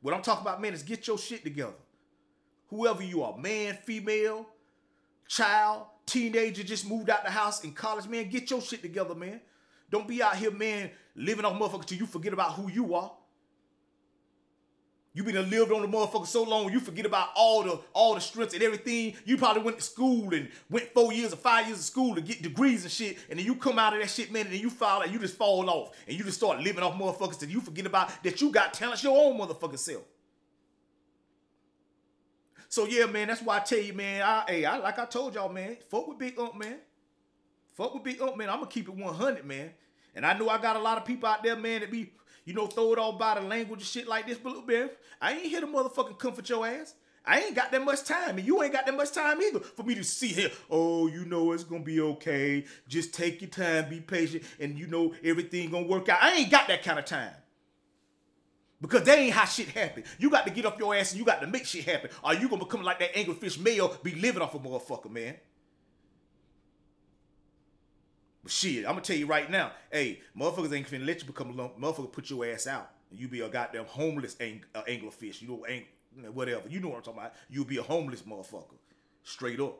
What 0.00 0.14
I'm 0.14 0.22
talking 0.22 0.42
about, 0.42 0.60
man, 0.60 0.74
is 0.74 0.82
get 0.82 1.06
your 1.06 1.18
shit 1.18 1.44
together. 1.44 1.74
Whoever 2.68 3.02
you 3.02 3.22
are, 3.22 3.36
man, 3.36 3.78
female, 3.84 4.46
child, 5.28 5.86
teenager, 6.06 6.64
just 6.64 6.88
moved 6.88 7.08
out 7.08 7.24
the 7.24 7.30
house 7.30 7.62
in 7.62 7.72
college, 7.72 8.08
man, 8.08 8.28
get 8.28 8.50
your 8.50 8.60
shit 8.60 8.82
together, 8.82 9.14
man. 9.14 9.40
Don't 9.90 10.08
be 10.08 10.22
out 10.22 10.36
here, 10.36 10.50
man, 10.50 10.90
living 11.14 11.44
off 11.44 11.58
motherfucker 11.58 11.84
till 11.84 11.98
you 11.98 12.06
forget 12.06 12.32
about 12.32 12.54
who 12.54 12.68
you 12.70 12.94
are. 12.94 13.12
You 15.16 15.24
been 15.24 15.48
lived 15.48 15.72
on 15.72 15.80
the 15.80 15.88
motherfucker 15.88 16.26
so 16.26 16.42
long, 16.42 16.70
you 16.70 16.78
forget 16.78 17.06
about 17.06 17.30
all 17.34 17.62
the 17.62 17.80
all 17.94 18.14
the 18.14 18.20
strengths 18.20 18.52
and 18.52 18.62
everything. 18.62 19.14
You 19.24 19.38
probably 19.38 19.62
went 19.62 19.78
to 19.78 19.82
school 19.82 20.34
and 20.34 20.50
went 20.68 20.92
four 20.92 21.10
years 21.10 21.32
or 21.32 21.36
five 21.36 21.66
years 21.66 21.78
of 21.78 21.84
school 21.86 22.14
to 22.16 22.20
get 22.20 22.42
degrees 22.42 22.82
and 22.82 22.92
shit, 22.92 23.16
and 23.30 23.38
then 23.38 23.46
you 23.46 23.54
come 23.54 23.78
out 23.78 23.94
of 23.94 24.00
that 24.00 24.10
shit, 24.10 24.30
man, 24.30 24.44
and 24.44 24.52
then 24.52 24.60
you 24.60 24.68
fall 24.68 25.00
and 25.00 25.10
you 25.10 25.18
just 25.18 25.38
fall 25.38 25.70
off, 25.70 25.96
and 26.06 26.18
you 26.18 26.22
just 26.22 26.36
start 26.36 26.60
living 26.60 26.82
off 26.84 26.92
motherfuckers 26.98 27.38
till 27.38 27.48
you 27.48 27.62
forget 27.62 27.86
about 27.86 28.22
that 28.24 28.42
you 28.42 28.50
got 28.50 28.74
talents 28.74 29.02
your 29.02 29.16
own 29.16 29.40
motherfucking 29.40 29.78
self. 29.78 30.02
So 32.68 32.84
yeah, 32.84 33.06
man, 33.06 33.28
that's 33.28 33.40
why 33.40 33.56
I 33.56 33.60
tell 33.60 33.78
you, 33.78 33.94
man. 33.94 34.20
I, 34.20 34.44
hey, 34.46 34.64
I 34.66 34.76
like 34.76 34.98
I 34.98 35.06
told 35.06 35.34
y'all, 35.34 35.50
man. 35.50 35.78
Fuck 35.88 36.08
with 36.08 36.18
Big 36.18 36.38
Unc, 36.38 36.58
man. 36.58 36.76
Fuck 37.74 37.94
with 37.94 38.04
Big 38.04 38.20
Unc, 38.20 38.36
man. 38.36 38.50
I'm 38.50 38.58
gonna 38.58 38.70
keep 38.70 38.86
it 38.86 38.94
100, 38.94 39.46
man. 39.46 39.70
And 40.14 40.26
I 40.26 40.36
know 40.36 40.50
I 40.50 40.60
got 40.60 40.76
a 40.76 40.78
lot 40.78 40.98
of 40.98 41.06
people 41.06 41.26
out 41.26 41.42
there, 41.42 41.56
man, 41.56 41.80
that 41.80 41.90
be 41.90 42.12
you 42.46 42.54
know, 42.54 42.66
throw 42.66 42.92
it 42.92 42.98
all 42.98 43.12
by 43.12 43.34
the 43.34 43.42
language 43.42 43.80
and 43.80 43.86
shit 43.86 44.08
like 44.08 44.26
this. 44.26 44.38
But 44.38 44.54
look, 44.54 44.66
man, 44.66 44.88
I 45.20 45.32
ain't 45.32 45.42
here 45.42 45.60
to 45.60 45.66
motherfucking 45.66 46.18
comfort 46.18 46.48
your 46.48 46.66
ass. 46.66 46.94
I 47.26 47.40
ain't 47.40 47.56
got 47.56 47.72
that 47.72 47.84
much 47.84 48.04
time, 48.04 48.38
and 48.38 48.46
you 48.46 48.62
ain't 48.62 48.72
got 48.72 48.86
that 48.86 48.96
much 48.96 49.10
time 49.10 49.42
either 49.42 49.58
for 49.58 49.82
me 49.82 49.96
to 49.96 50.04
see 50.04 50.28
here. 50.28 50.50
Oh, 50.70 51.08
you 51.08 51.24
know 51.24 51.50
it's 51.52 51.64
gonna 51.64 51.82
be 51.82 52.00
okay. 52.00 52.64
Just 52.86 53.12
take 53.12 53.42
your 53.42 53.50
time, 53.50 53.90
be 53.90 54.00
patient, 54.00 54.44
and 54.60 54.78
you 54.78 54.86
know 54.86 55.12
everything 55.24 55.70
gonna 55.70 55.88
work 55.88 56.08
out. 56.08 56.22
I 56.22 56.36
ain't 56.36 56.50
got 56.50 56.68
that 56.68 56.84
kind 56.84 57.00
of 57.00 57.04
time. 57.04 57.32
Because 58.80 59.02
that 59.04 59.18
ain't 59.18 59.32
how 59.32 59.46
shit 59.46 59.68
happen. 59.68 60.04
You 60.18 60.30
got 60.30 60.46
to 60.46 60.52
get 60.52 60.66
up 60.66 60.78
your 60.78 60.94
ass 60.94 61.12
and 61.12 61.18
you 61.18 61.24
got 61.24 61.40
to 61.40 61.46
make 61.46 61.64
shit 61.64 61.84
happen. 61.84 62.10
Or 62.22 62.34
you 62.34 62.48
gonna 62.48 62.64
become 62.64 62.82
like 62.82 63.00
that 63.00 63.14
anglerfish 63.14 63.58
male, 63.58 63.96
be 64.02 64.14
living 64.14 64.42
off 64.42 64.54
a 64.54 64.58
motherfucker, 64.58 65.10
man. 65.10 65.34
Shit, 68.46 68.84
I'm 68.84 68.92
gonna 68.92 69.00
tell 69.02 69.16
you 69.16 69.26
right 69.26 69.50
now, 69.50 69.72
hey, 69.90 70.20
motherfuckers 70.38 70.72
ain't 70.72 70.88
finna 70.88 71.06
let 71.06 71.20
you 71.20 71.26
become 71.26 71.50
a 71.50 71.52
lump. 71.52 71.78
Motherfucker 71.78 72.12
put 72.12 72.30
your 72.30 72.46
ass 72.46 72.66
out. 72.66 72.90
And 73.10 73.18
you 73.20 73.28
be 73.28 73.40
a 73.40 73.48
goddamn 73.48 73.86
homeless 73.86 74.36
ang- 74.40 74.64
uh, 74.74 74.82
anglerfish. 74.82 75.42
You 75.42 75.48
know, 75.48 75.64
ang- 75.64 75.84
whatever. 76.32 76.68
You 76.68 76.80
know 76.80 76.88
what 76.88 76.98
I'm 76.98 77.02
talking 77.02 77.20
about. 77.20 77.34
You 77.48 77.64
be 77.64 77.78
a 77.78 77.82
homeless 77.82 78.22
motherfucker. 78.22 78.76
Straight 79.22 79.60
up. 79.60 79.78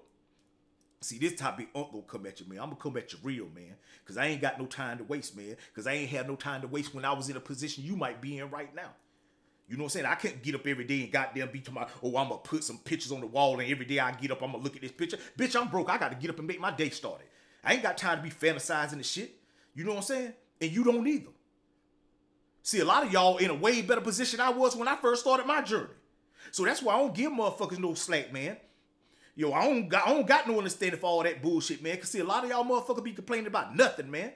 See, 1.00 1.18
this 1.18 1.36
topic 1.36 1.68
ain't 1.74 1.92
gonna 1.92 2.02
come 2.04 2.26
at 2.26 2.40
you, 2.40 2.46
man. 2.48 2.58
I'm 2.58 2.70
gonna 2.70 2.76
come 2.80 2.96
at 2.96 3.12
you 3.12 3.18
real, 3.22 3.46
man. 3.54 3.76
Cause 4.04 4.16
I 4.16 4.26
ain't 4.26 4.40
got 4.40 4.58
no 4.58 4.66
time 4.66 4.98
to 4.98 5.04
waste, 5.04 5.36
man. 5.36 5.56
Cause 5.74 5.86
I 5.86 5.92
ain't 5.92 6.10
had 6.10 6.26
no 6.26 6.36
time 6.36 6.62
to 6.62 6.68
waste 6.68 6.94
when 6.94 7.04
I 7.04 7.12
was 7.12 7.28
in 7.28 7.36
a 7.36 7.40
position 7.40 7.84
you 7.84 7.96
might 7.96 8.20
be 8.20 8.38
in 8.38 8.50
right 8.50 8.74
now. 8.74 8.90
You 9.68 9.76
know 9.76 9.82
what 9.82 9.96
I'm 9.96 10.00
saying? 10.00 10.06
I 10.06 10.14
can't 10.14 10.42
get 10.42 10.54
up 10.54 10.66
every 10.66 10.84
day 10.84 11.02
and 11.02 11.12
goddamn 11.12 11.50
be 11.50 11.60
to 11.60 11.72
my, 11.72 11.86
oh, 12.02 12.16
I'm 12.16 12.28
gonna 12.28 12.38
put 12.38 12.64
some 12.64 12.78
pictures 12.78 13.12
on 13.12 13.20
the 13.20 13.26
wall 13.26 13.58
and 13.60 13.70
every 13.70 13.84
day 13.84 13.98
I 13.98 14.12
get 14.12 14.30
up, 14.30 14.42
I'm 14.42 14.52
gonna 14.52 14.62
look 14.62 14.76
at 14.76 14.82
this 14.82 14.92
picture. 14.92 15.18
Bitch, 15.36 15.60
I'm 15.60 15.68
broke. 15.68 15.90
I 15.90 15.98
gotta 15.98 16.14
get 16.14 16.30
up 16.30 16.38
and 16.38 16.46
make 16.46 16.60
my 16.60 16.70
day 16.70 16.90
started. 16.90 17.26
I 17.66 17.75
ain't 17.75 17.82
got 17.82 17.99
time 17.99 18.18
to 18.18 18.23
be 18.23 18.30
fantasizing 18.30 18.99
this 18.99 19.11
shit. 19.11 19.35
You 19.75 19.85
know 19.85 19.90
what 19.90 19.99
I'm 19.99 20.02
saying? 20.04 20.32
And 20.61 20.70
you 20.70 20.85
don't 20.85 21.06
either. 21.06 21.30
See, 22.62 22.78
a 22.78 22.85
lot 22.85 23.04
of 23.04 23.12
y'all 23.12 23.38
in 23.38 23.50
a 23.50 23.54
way 23.54 23.82
better 23.82 24.00
position 24.00 24.40
I 24.40 24.50
was 24.50 24.76
when 24.76 24.88
I 24.88 24.96
first 24.96 25.23
started 25.23 25.46
my 25.46 25.62
journey. 25.62 25.92
So 26.52 26.64
that's 26.64 26.80
why 26.80 26.94
I 26.94 26.99
don't 26.99 27.14
give 27.14 27.32
motherfuckers 27.32 27.78
no 27.78 27.94
slack, 27.94 28.32
man. 28.32 28.56
Yo, 29.35 29.52
I 29.52 29.66
don't 29.66 29.88
got 29.88 30.06
I 30.06 30.14
don't 30.14 30.26
got 30.26 30.49
no 30.49 30.58
understanding 30.58 30.99
for 30.99 31.06
all 31.06 31.23
that 31.25 31.42
bullshit, 31.42 31.82
man. 31.82 31.96
Cause 31.99 32.11
see, 32.11 32.20
a 32.20 32.25
lot 32.25 32.44
of 32.44 32.50
y'all 32.50 32.64
motherfuckers 32.64 33.04
be 33.04 33.12
complaining 33.12 33.49
about 33.49 33.76
nothing, 33.76 34.11
man. 34.11 34.32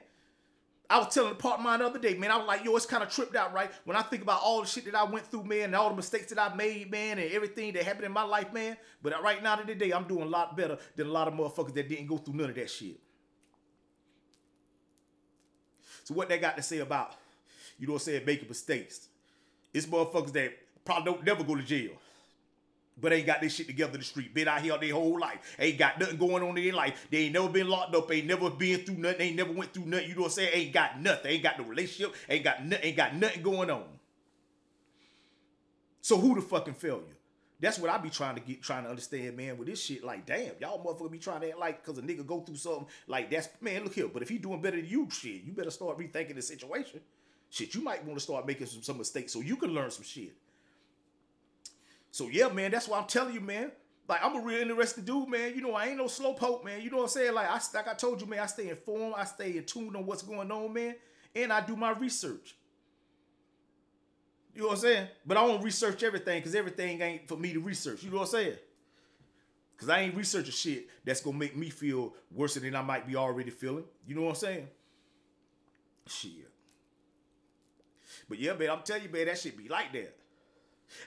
I 0.89 0.97
was 0.99 1.13
telling 1.13 1.29
the 1.29 1.35
part 1.35 1.59
of 1.59 1.63
mine 1.63 1.79
the 1.79 1.85
other 1.85 1.99
day, 1.99 2.15
man. 2.15 2.31
I 2.31 2.37
was 2.37 2.45
like, 2.45 2.65
yo, 2.65 2.75
it's 2.75 2.85
kind 2.85 3.01
of 3.01 3.09
tripped 3.09 3.35
out, 3.35 3.53
right? 3.53 3.71
When 3.85 3.95
I 3.95 4.01
think 4.01 4.23
about 4.23 4.41
all 4.43 4.61
the 4.61 4.67
shit 4.67 4.83
that 4.85 4.95
I 4.95 5.05
went 5.05 5.25
through, 5.25 5.45
man, 5.45 5.63
and 5.63 5.75
all 5.75 5.89
the 5.89 5.95
mistakes 5.95 6.27
that 6.33 6.39
I 6.39 6.53
made, 6.53 6.91
man, 6.91 7.17
and 7.17 7.31
everything 7.31 7.71
that 7.73 7.83
happened 7.83 8.05
in 8.05 8.11
my 8.11 8.23
life, 8.23 8.51
man. 8.51 8.75
But 9.01 9.23
right 9.23 9.41
now, 9.41 9.55
today, 9.55 9.91
I'm 9.91 10.03
doing 10.03 10.23
a 10.23 10.29
lot 10.29 10.57
better 10.57 10.77
than 10.97 11.07
a 11.07 11.11
lot 11.11 11.29
of 11.29 11.33
motherfuckers 11.33 11.73
that 11.75 11.87
didn't 11.87 12.07
go 12.07 12.17
through 12.17 12.33
none 12.33 12.49
of 12.49 12.55
that 12.55 12.69
shit. 12.69 12.99
So 16.03 16.13
what 16.13 16.29
they 16.29 16.37
got 16.37 16.57
to 16.57 16.63
say 16.63 16.79
about, 16.79 17.15
you 17.79 17.87
know 17.87 17.93
what 17.93 18.01
I'm 18.01 18.05
saying, 18.05 18.25
making 18.25 18.47
mistakes? 18.47 19.07
It's 19.73 19.85
motherfuckers 19.85 20.33
that 20.33 20.53
probably 20.83 21.13
don't 21.13 21.23
never 21.23 21.43
go 21.43 21.55
to 21.55 21.63
jail. 21.63 21.91
But 22.99 23.13
ain't 23.13 23.25
got 23.25 23.41
this 23.41 23.55
shit 23.55 23.67
together 23.67 23.93
in 23.93 23.99
the 23.99 24.05
street. 24.05 24.33
Been 24.33 24.47
out 24.47 24.61
here 24.61 24.77
their 24.77 24.93
whole 24.93 25.19
life. 25.19 25.55
Ain't 25.57 25.79
got 25.79 25.99
nothing 25.99 26.17
going 26.17 26.43
on 26.43 26.57
in 26.57 26.63
their 26.63 26.73
life. 26.73 27.07
They 27.09 27.19
ain't 27.19 27.33
never 27.33 27.49
been 27.49 27.67
locked 27.67 27.95
up. 27.95 28.11
Ain't 28.11 28.27
never 28.27 28.49
been 28.49 28.81
through 28.81 28.97
nothing. 28.97 29.21
Ain't 29.21 29.35
never 29.35 29.53
went 29.53 29.73
through 29.73 29.85
nothing. 29.85 30.09
You 30.09 30.15
know 30.15 30.21
what 30.21 30.27
I'm 30.27 30.33
saying? 30.33 30.51
Ain't 30.53 30.73
got 30.73 31.01
nothing. 31.01 31.31
Ain't 31.31 31.43
got 31.43 31.57
no 31.57 31.65
relationship. 31.65 32.15
Ain't 32.29 32.43
got 32.43 32.63
nothing. 32.63 32.85
Ain't 32.85 32.97
got 32.97 33.15
nothing 33.15 33.41
going 33.41 33.71
on. 33.71 33.85
So 36.01 36.17
who 36.17 36.35
the 36.35 36.41
fucking 36.41 36.73
failure? 36.75 37.15
That's 37.61 37.77
what 37.77 37.91
I 37.91 37.99
be 37.99 38.09
trying 38.09 38.35
to 38.35 38.41
get, 38.41 38.63
trying 38.63 38.85
to 38.85 38.89
understand, 38.89 39.37
man. 39.37 39.57
With 39.57 39.67
this 39.67 39.81
shit, 39.81 40.03
like, 40.03 40.25
damn, 40.25 40.53
y'all 40.59 40.83
motherfucker 40.83 41.11
be 41.11 41.19
trying 41.19 41.41
to 41.41 41.49
act 41.49 41.59
like, 41.59 41.85
cause 41.85 41.97
a 41.99 42.01
nigga 42.01 42.25
go 42.25 42.41
through 42.41 42.55
something 42.55 42.87
like 43.07 43.29
that's, 43.29 43.49
man. 43.61 43.83
Look 43.83 43.93
here, 43.93 44.07
but 44.07 44.23
if 44.23 44.29
he 44.29 44.39
doing 44.39 44.61
better 44.61 44.77
than 44.77 44.89
you, 44.89 45.07
shit, 45.11 45.43
you 45.43 45.53
better 45.53 45.69
start 45.69 45.99
rethinking 45.99 46.35
the 46.35 46.41
situation. 46.41 47.01
Shit, 47.51 47.75
you 47.75 47.81
might 47.81 48.03
want 48.03 48.17
to 48.17 48.23
start 48.23 48.47
making 48.47 48.65
some, 48.65 48.81
some 48.81 48.97
mistakes 48.97 49.31
so 49.31 49.41
you 49.41 49.55
can 49.57 49.73
learn 49.73 49.91
some 49.91 50.03
shit. 50.03 50.33
So 52.09 52.29
yeah, 52.29 52.49
man, 52.49 52.71
that's 52.71 52.87
why 52.87 52.97
I'm 52.97 53.07
telling 53.07 53.35
you, 53.35 53.41
man. 53.41 53.71
Like 54.09 54.23
I'm 54.23 54.35
a 54.35 54.41
real 54.41 54.59
interesting 54.59 55.03
dude, 55.03 55.29
man. 55.29 55.53
You 55.53 55.61
know, 55.61 55.73
I 55.73 55.87
ain't 55.87 55.97
no 55.97 56.05
slowpoke, 56.05 56.65
man. 56.65 56.81
You 56.81 56.89
know 56.89 56.97
what 56.97 57.03
I'm 57.03 57.09
saying? 57.09 57.33
Like 57.33 57.47
I, 57.47 57.59
like 57.75 57.87
I 57.87 57.93
told 57.93 58.19
you, 58.21 58.27
man, 58.27 58.39
I 58.39 58.47
stay 58.47 58.69
informed, 58.69 59.13
I 59.15 59.25
stay 59.25 59.55
in 59.55 59.65
tune 59.65 59.95
on 59.95 60.05
what's 60.05 60.23
going 60.23 60.51
on, 60.51 60.73
man, 60.73 60.95
and 61.35 61.53
I 61.53 61.61
do 61.61 61.75
my 61.75 61.91
research. 61.91 62.55
You 64.53 64.61
know 64.61 64.67
what 64.67 64.73
I'm 64.73 64.79
saying? 64.81 65.07
But 65.25 65.37
I 65.37 65.47
don't 65.47 65.63
research 65.63 66.03
everything 66.03 66.39
because 66.39 66.55
everything 66.55 67.01
ain't 67.01 67.27
for 67.27 67.37
me 67.37 67.53
to 67.53 67.59
research. 67.59 68.03
You 68.03 68.09
know 68.09 68.17
what 68.17 68.23
I'm 68.23 68.31
saying? 68.31 68.57
Because 69.75 69.89
I 69.89 70.01
ain't 70.01 70.15
researching 70.15 70.51
shit 70.51 70.87
that's 71.03 71.21
going 71.21 71.35
to 71.35 71.39
make 71.39 71.55
me 71.55 71.69
feel 71.69 72.13
worse 72.31 72.55
than 72.55 72.75
I 72.75 72.81
might 72.81 73.07
be 73.07 73.15
already 73.15 73.49
feeling. 73.49 73.85
You 74.05 74.15
know 74.15 74.21
what 74.23 74.29
I'm 74.29 74.35
saying? 74.35 74.67
Shit. 76.07 76.49
But 78.29 78.39
yeah, 78.39 78.53
man, 78.53 78.69
I'm 78.69 78.81
telling 78.83 79.03
you, 79.03 79.09
man, 79.09 79.25
that 79.25 79.39
shit 79.39 79.57
be 79.57 79.67
like 79.67 79.91
that. 79.93 80.15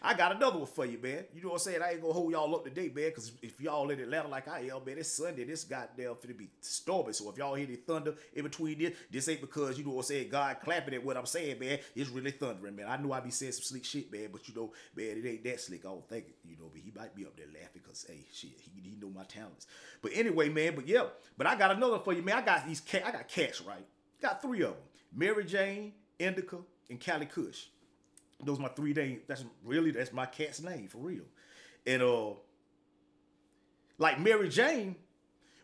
I 0.02 0.14
got 0.14 0.34
another 0.34 0.58
one 0.58 0.66
for 0.66 0.86
you, 0.86 0.98
man. 0.98 1.24
You 1.34 1.42
know 1.42 1.48
what 1.48 1.54
I'm 1.54 1.58
saying? 1.60 1.82
I 1.82 1.92
ain't 1.92 2.00
gonna 2.00 2.12
hold 2.12 2.32
y'all 2.32 2.54
up 2.54 2.64
today, 2.64 2.90
man, 2.94 3.10
because 3.10 3.32
if 3.42 3.60
y'all 3.60 3.90
in 3.90 4.00
Atlanta 4.00 4.28
like 4.28 4.48
I 4.48 4.60
am, 4.60 4.84
man, 4.84 4.98
it's 4.98 5.12
Sunday. 5.12 5.44
This 5.44 5.64
goddamn 5.64 6.14
finna 6.14 6.36
be 6.36 6.48
stormy. 6.60 7.12
So 7.12 7.30
if 7.30 7.38
y'all 7.38 7.54
hear 7.54 7.66
the 7.66 7.76
thunder 7.76 8.14
in 8.34 8.42
between 8.42 8.78
this, 8.78 8.92
this 9.10 9.28
ain't 9.28 9.40
because, 9.40 9.78
you 9.78 9.84
know 9.84 9.90
what 9.90 9.98
I'm 9.98 10.06
saying, 10.06 10.28
God 10.28 10.56
clapping 10.62 10.94
at 10.94 11.04
what 11.04 11.16
I'm 11.16 11.26
saying, 11.26 11.58
man. 11.58 11.78
It's 11.94 12.10
really 12.10 12.30
thundering, 12.30 12.76
man. 12.76 12.86
I 12.88 12.96
know 12.96 13.12
I 13.12 13.20
be 13.20 13.30
saying 13.30 13.52
some 13.52 13.62
slick 13.62 13.84
shit, 13.84 14.12
man, 14.12 14.28
but 14.32 14.48
you 14.48 14.54
know, 14.54 14.72
man, 14.96 15.18
it 15.18 15.26
ain't 15.26 15.44
that 15.44 15.60
slick. 15.60 15.84
I 15.84 15.88
don't 15.88 16.08
think 16.08 16.26
it, 16.28 16.36
you 16.44 16.56
know, 16.56 16.70
but 16.72 16.80
he 16.80 16.92
might 16.96 17.14
be 17.14 17.24
up 17.24 17.36
there 17.36 17.46
laughing 17.46 17.82
because, 17.82 18.04
hey, 18.08 18.24
shit, 18.32 18.50
he, 18.60 18.90
he 18.90 18.96
know 19.00 19.10
my 19.10 19.24
talents. 19.24 19.66
But 20.02 20.12
anyway, 20.14 20.48
man, 20.48 20.74
but 20.74 20.86
yeah, 20.86 21.04
but 21.36 21.46
I 21.46 21.56
got 21.56 21.70
another 21.72 21.98
for 21.98 22.12
you, 22.12 22.22
man. 22.22 22.38
I 22.38 22.42
got 22.42 22.66
these 22.66 22.82
I 22.92 23.10
got 23.10 23.28
cats, 23.28 23.60
right? 23.62 23.86
Got 24.20 24.42
three 24.42 24.62
of 24.62 24.70
them. 24.70 24.78
Mary 25.14 25.44
Jane, 25.44 25.92
Indica, 26.18 26.58
and 26.90 27.00
Cali 27.00 27.26
Kush. 27.26 27.66
Those 28.42 28.58
my 28.58 28.68
three 28.68 28.92
names. 28.92 29.22
That's 29.26 29.44
really 29.64 29.90
that's 29.90 30.12
my 30.12 30.26
cat's 30.26 30.60
name 30.60 30.88
for 30.88 30.98
real. 30.98 31.24
And 31.86 32.02
uh, 32.02 32.30
like 33.98 34.20
Mary 34.20 34.48
Jane, 34.48 34.96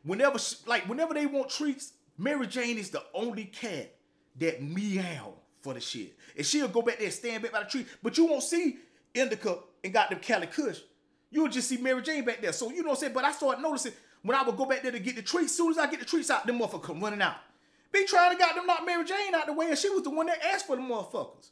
whenever 0.05 0.39
like 0.67 0.89
whenever 0.89 1.15
they 1.15 1.27
want 1.27 1.51
treats, 1.51 1.93
Mary 2.17 2.47
Jane 2.47 2.79
is 2.79 2.91
the 2.91 3.03
only 3.15 3.45
cat 3.45 3.95
that 4.39 4.63
meow 4.63 5.35
for 5.63 5.75
the 5.75 5.81
shit. 5.81 6.17
And 6.37 6.47
she'll 6.47 6.69
go 6.69 6.83
back 6.83 6.99
there 6.99 7.07
and 7.07 7.15
stand 7.15 7.43
back 7.43 7.53
by 7.53 7.63
the 7.63 7.69
tree. 7.69 7.87
But 8.03 8.17
you 8.17 8.27
won't 8.27 8.43
see 8.43 8.79
Indica 9.15 9.59
and 9.83 9.93
got 9.93 10.11
them 10.11 10.21
Cali 10.21 10.47
Kush. 10.47 10.81
You'll 11.31 11.49
just 11.49 11.69
see 11.69 11.77
Mary 11.77 12.03
Jane 12.03 12.25
back 12.25 12.41
there. 12.41 12.53
So 12.53 12.71
you 12.71 12.83
know 12.83 12.91
what 12.91 12.99
I'm 12.99 13.01
saying? 13.01 13.13
But 13.13 13.25
I 13.25 13.33
started 13.33 13.63
noticing 13.63 13.93
when 14.23 14.37
I 14.37 14.43
would 14.43 14.57
go 14.57 14.67
back 14.67 14.83
there 14.83 14.93
to 14.93 14.99
get 14.99 15.17
the 15.17 15.23
treats, 15.23 15.57
soon 15.57 15.71
as 15.71 15.79
I 15.79 15.89
get 15.89 16.01
the 16.01 16.07
treats 16.07 16.31
out, 16.31 16.47
them 16.47 16.59
motherfuckers 16.59 16.83
come 16.83 17.01
running 17.01 17.23
out. 17.23 17.37
Be 17.93 18.05
trying 18.05 18.33
to 18.33 18.39
got 18.39 18.55
them 18.55 18.67
knock 18.67 18.85
Mary 18.85 19.05
Jane 19.05 19.35
out 19.35 19.47
the 19.47 19.53
way, 19.53 19.69
and 19.69 19.79
she 19.79 19.89
was 19.89 20.03
the 20.03 20.11
one 20.11 20.27
that 20.27 20.39
asked 20.45 20.67
for 20.67 20.77
the 20.77 20.83
motherfuckers. 20.83 21.51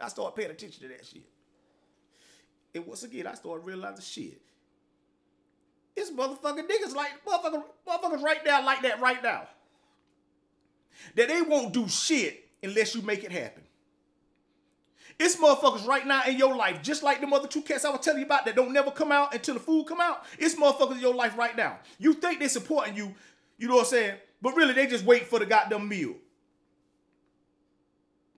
I 0.00 0.08
started 0.08 0.36
paying 0.36 0.50
attention 0.50 0.82
to 0.82 0.88
that 0.88 1.06
shit. 1.06 1.22
And 2.74 2.86
once 2.86 3.02
again, 3.04 3.26
I 3.26 3.34
started 3.34 3.64
realizing 3.64 4.02
shit. 4.02 4.40
It's 5.96 6.10
motherfucking 6.10 6.68
niggas 6.68 6.94
like 6.94 7.24
motherfuckers, 7.24 7.62
motherfuckers 7.86 8.22
right 8.22 8.44
now 8.44 8.64
like 8.64 8.82
that 8.82 9.00
right 9.00 9.22
now. 9.22 9.46
That 11.14 11.28
they 11.28 11.42
won't 11.42 11.72
do 11.72 11.88
shit 11.88 12.48
unless 12.62 12.94
you 12.94 13.02
make 13.02 13.22
it 13.22 13.30
happen. 13.30 13.62
It's 15.18 15.36
motherfuckers 15.36 15.86
right 15.86 16.04
now 16.04 16.22
in 16.26 16.36
your 16.36 16.56
life, 16.56 16.82
just 16.82 17.04
like 17.04 17.20
the 17.20 17.28
other 17.28 17.46
two 17.46 17.62
cats 17.62 17.84
I 17.84 17.90
was 17.90 18.00
telling 18.00 18.20
you 18.20 18.26
about 18.26 18.44
that 18.46 18.56
don't 18.56 18.72
never 18.72 18.90
come 18.90 19.12
out 19.12 19.32
until 19.32 19.54
the 19.54 19.60
food 19.60 19.86
come 19.86 20.00
out. 20.00 20.24
It's 20.38 20.56
motherfuckers 20.56 20.96
in 20.96 21.00
your 21.00 21.14
life 21.14 21.38
right 21.38 21.56
now. 21.56 21.78
You 21.98 22.14
think 22.14 22.40
they 22.40 22.48
supporting 22.48 22.96
you, 22.96 23.14
you 23.56 23.68
know 23.68 23.76
what 23.76 23.82
I'm 23.82 23.90
saying? 23.90 24.16
But 24.42 24.56
really, 24.56 24.74
they 24.74 24.88
just 24.88 25.04
wait 25.04 25.28
for 25.28 25.38
the 25.38 25.46
goddamn 25.46 25.88
meal. 25.88 26.16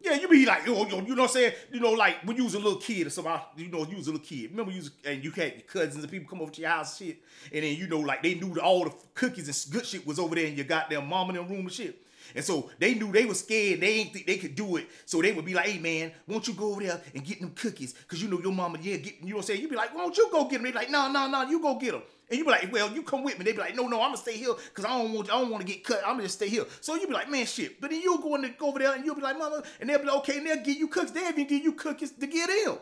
Yeah, 0.06 0.14
you 0.14 0.28
be 0.28 0.46
like, 0.46 0.64
yo, 0.64 0.86
yo, 0.86 1.00
you 1.00 1.16
know 1.16 1.22
what 1.22 1.30
I'm 1.30 1.34
saying? 1.34 1.54
You 1.72 1.80
know, 1.80 1.90
like 1.90 2.18
when 2.22 2.36
you 2.36 2.44
was 2.44 2.54
a 2.54 2.60
little 2.60 2.78
kid 2.78 3.08
or 3.08 3.10
something, 3.10 3.32
you 3.56 3.66
know, 3.66 3.84
you 3.84 3.96
was 3.96 4.06
a 4.06 4.12
little 4.12 4.24
kid. 4.24 4.52
Remember 4.52 4.70
you 4.70 4.78
was, 4.78 4.92
and 5.04 5.24
you 5.24 5.32
had 5.32 5.54
your 5.54 5.62
cousins 5.62 5.96
and 5.96 6.08
people 6.08 6.28
come 6.30 6.40
over 6.40 6.52
to 6.52 6.60
your 6.60 6.70
house 6.70 7.00
and 7.00 7.08
shit. 7.08 7.22
And 7.52 7.64
then, 7.64 7.76
you 7.76 7.88
know, 7.88 7.98
like 7.98 8.22
they 8.22 8.34
knew 8.34 8.54
that 8.54 8.62
all 8.62 8.84
the 8.84 8.94
cookies 9.14 9.48
and 9.48 9.72
good 9.72 9.84
shit 9.84 10.06
was 10.06 10.20
over 10.20 10.36
there 10.36 10.46
in 10.46 10.54
your 10.54 10.64
goddamn 10.64 11.08
mom 11.08 11.30
in 11.30 11.36
them 11.36 11.48
room 11.48 11.62
and 11.62 11.72
shit. 11.72 12.00
And 12.36 12.44
so 12.44 12.70
they 12.78 12.94
knew 12.94 13.10
they 13.10 13.24
were 13.24 13.34
scared. 13.34 13.80
They 13.80 13.94
ain't 13.94 14.12
think 14.12 14.28
they 14.28 14.36
could 14.36 14.54
do 14.54 14.76
it. 14.76 14.88
So 15.06 15.20
they 15.20 15.32
would 15.32 15.44
be 15.44 15.54
like, 15.54 15.66
hey 15.66 15.78
man, 15.80 16.12
won't 16.28 16.46
you 16.46 16.54
go 16.54 16.70
over 16.70 16.82
there 16.84 17.00
and 17.12 17.24
get 17.24 17.40
them 17.40 17.50
cookies? 17.50 17.94
Cause 18.06 18.22
you 18.22 18.28
know 18.28 18.38
your 18.40 18.52
mama, 18.52 18.78
yeah, 18.80 18.98
get, 18.98 19.14
you 19.20 19.30
know 19.30 19.36
what 19.36 19.42
I'm 19.42 19.46
saying? 19.46 19.60
You'd 19.60 19.70
be 19.70 19.76
like, 19.76 19.92
won't 19.92 20.16
you 20.16 20.28
go 20.30 20.44
get 20.44 20.62
them? 20.62 20.64
They 20.64 20.72
like, 20.72 20.90
no, 20.90 21.10
no, 21.10 21.28
no, 21.28 21.42
you 21.48 21.60
go 21.60 21.74
get 21.80 21.92
them. 21.92 22.02
And 22.28 22.38
you 22.38 22.44
be 22.44 22.50
like, 22.50 22.72
well, 22.72 22.92
you 22.92 23.02
come 23.02 23.22
with 23.22 23.38
me. 23.38 23.44
They 23.44 23.52
be 23.52 23.58
like, 23.58 23.76
no, 23.76 23.86
no, 23.86 24.00
I'm 24.02 24.08
gonna 24.08 24.16
stay 24.16 24.36
here 24.36 24.52
because 24.54 24.84
I 24.84 24.98
don't 24.98 25.12
want, 25.12 25.30
I 25.30 25.40
don't 25.40 25.50
want 25.50 25.64
to 25.64 25.72
get 25.72 25.84
cut. 25.84 26.02
I'm 26.04 26.14
gonna 26.14 26.24
just 26.24 26.34
stay 26.34 26.48
here. 26.48 26.64
So 26.80 26.96
you 26.96 27.06
be 27.06 27.12
like, 27.12 27.30
man, 27.30 27.46
shit. 27.46 27.80
But 27.80 27.90
then 27.90 28.00
you'll 28.00 28.18
go 28.18 28.34
in 28.34 28.42
the, 28.42 28.48
go 28.48 28.68
over 28.68 28.80
there 28.80 28.94
and 28.94 29.04
you'll 29.04 29.14
be 29.14 29.20
like, 29.20 29.38
mama, 29.38 29.62
and 29.80 29.88
they'll 29.88 30.00
be 30.00 30.06
like, 30.06 30.16
okay, 30.18 30.38
and 30.38 30.46
they'll 30.46 30.62
give 30.62 30.76
you 30.76 30.88
cookies. 30.88 31.12
They'll 31.12 31.28
even 31.28 31.46
give 31.46 31.62
you 31.62 31.72
cookies 31.72 32.10
to 32.10 32.26
get 32.26 32.50
in. 32.50 32.76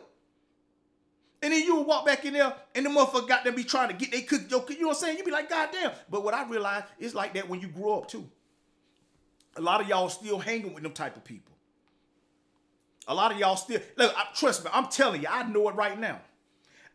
And 1.43 1.53
then 1.53 1.63
you 1.63 1.75
walk 1.81 2.07
back 2.07 2.25
in 2.25 2.33
there 2.33 2.55
and 2.73 2.85
the 2.85 2.89
motherfucker 2.89 3.27
got 3.27 3.43
them 3.43 3.53
be 3.53 3.63
trying 3.63 3.89
to 3.89 3.93
get 3.93 4.11
they 4.11 4.21
cookies. 4.21 4.49
You 4.49 4.81
know 4.81 4.87
what 4.87 4.97
I'm 4.97 5.01
saying? 5.01 5.17
You 5.19 5.23
be 5.23 5.29
like, 5.29 5.47
God 5.47 5.69
damn. 5.71 5.91
But 6.09 6.23
what 6.23 6.33
I 6.33 6.47
realize 6.49 6.83
is 6.97 7.13
like 7.13 7.35
that 7.35 7.47
when 7.47 7.61
you 7.61 7.67
grow 7.67 7.99
up 7.99 8.07
too. 8.07 8.27
A 9.57 9.61
lot 9.61 9.79
of 9.79 9.87
y'all 9.87 10.09
still 10.09 10.39
hanging 10.39 10.73
with 10.73 10.81
them 10.81 10.91
type 10.91 11.15
of 11.15 11.23
people. 11.23 11.53
A 13.07 13.13
lot 13.13 13.31
of 13.31 13.37
y'all 13.37 13.55
still 13.55 13.79
look. 13.95 14.11
I, 14.17 14.25
trust 14.33 14.65
me, 14.65 14.71
I'm 14.73 14.87
telling 14.87 15.21
you, 15.21 15.27
I 15.29 15.43
know 15.43 15.69
it 15.69 15.75
right 15.75 15.99
now. 15.99 16.19